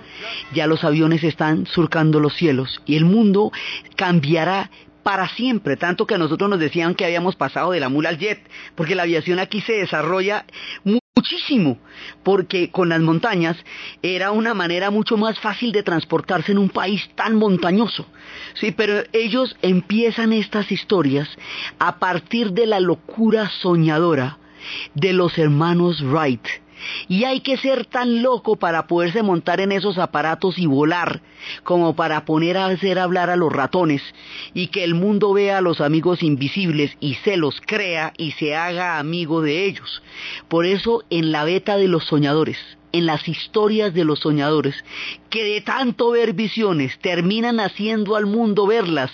[0.54, 3.52] Ya los aviones están surcando los cielos y el mundo
[3.96, 4.70] cambiará
[5.02, 8.20] para siempre, tanto que a nosotros nos decían que habíamos pasado de la mula al
[8.20, 10.46] jet, porque la aviación aquí se desarrolla
[11.26, 11.80] muchísimo,
[12.24, 13.58] porque con las montañas
[14.04, 18.06] era una manera mucho más fácil de transportarse en un país tan montañoso.
[18.54, 21.28] Sí, pero ellos empiezan estas historias
[21.80, 24.38] a partir de la locura soñadora
[24.94, 26.46] de los hermanos Wright
[27.08, 31.22] y hay que ser tan loco para poderse montar en esos aparatos y volar,
[31.64, 34.02] como para poner a hacer hablar a los ratones,
[34.54, 38.56] y que el mundo vea a los amigos invisibles y se los crea y se
[38.56, 40.02] haga amigo de ellos.
[40.48, 42.58] Por eso en la beta de los soñadores,
[42.92, 44.76] en las historias de los soñadores,
[45.36, 49.12] que de tanto ver visiones terminan haciendo al mundo verlas,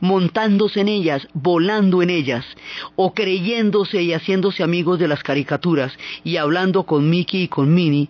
[0.00, 2.46] montándose en ellas, volando en ellas,
[2.94, 8.08] o creyéndose y haciéndose amigos de las caricaturas y hablando con Mickey y con Minnie,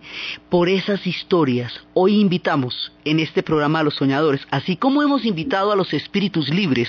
[0.50, 5.72] por esas historias, hoy invitamos en este programa a los soñadores, así como hemos invitado
[5.72, 6.88] a los espíritus libres,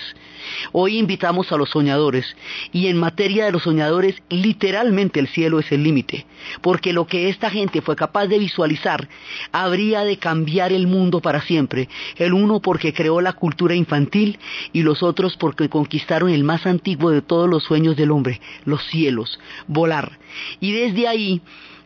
[0.72, 2.26] hoy invitamos a los soñadores,
[2.72, 6.26] y en materia de los soñadores, literalmente el cielo es el límite,
[6.62, 9.08] porque lo que esta gente fue capaz de visualizar
[9.52, 14.40] habría de cambiar el mundo para siempre, el uno porque creó la cultura infantil
[14.74, 18.84] y los otros porque conquistaron el más antiguo de todos los sueños del hombre, los
[18.86, 20.20] cielos, volar.
[20.60, 21.42] Y desde ahí,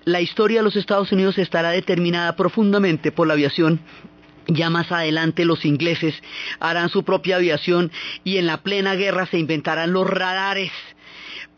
[0.05, 3.79] la historia de los Estados Unidos estará determinada profundamente por la aviación.
[4.47, 6.15] Ya más adelante los ingleses
[6.59, 7.91] harán su propia aviación
[8.23, 10.71] y en la plena guerra se inventarán los radares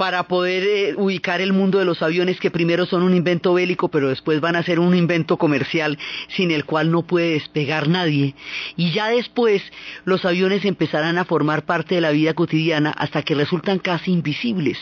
[0.01, 3.89] para poder eh, ubicar el mundo de los aviones que primero son un invento bélico,
[3.89, 5.95] pero después van a ser un invento comercial
[6.29, 8.33] sin el cual no puede despegar nadie.
[8.75, 9.61] Y ya después
[10.03, 14.79] los aviones empezarán a formar parte de la vida cotidiana hasta que resultan casi invisibles,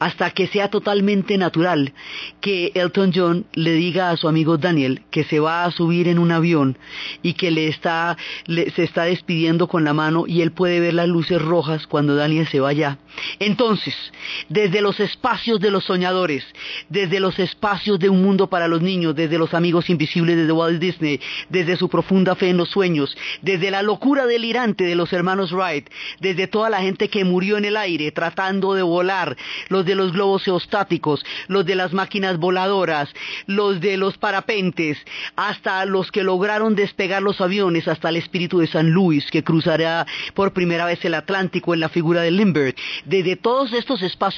[0.00, 1.92] hasta que sea totalmente natural
[2.40, 6.18] que Elton John le diga a su amigo Daniel que se va a subir en
[6.18, 6.78] un avión
[7.22, 8.16] y que le está,
[8.48, 12.48] se está despidiendo con la mano y él puede ver las luces rojas cuando Daniel
[12.48, 12.98] se vaya.
[13.38, 13.94] Entonces,
[14.48, 16.44] desde los espacios de los soñadores,
[16.88, 20.80] desde los espacios de un mundo para los niños, desde los amigos invisibles de Walt
[20.80, 25.52] Disney, desde su profunda fe en los sueños, desde la locura delirante de los hermanos
[25.52, 25.88] Wright,
[26.20, 29.36] desde toda la gente que murió en el aire tratando de volar,
[29.68, 33.10] los de los globos eostáticos, los de las máquinas voladoras,
[33.46, 34.98] los de los parapentes,
[35.36, 40.06] hasta los que lograron despegar los aviones, hasta el espíritu de San Luis que cruzará
[40.34, 42.76] por primera vez el Atlántico en la figura de Lindbergh.
[43.04, 44.37] Desde todos estos espacios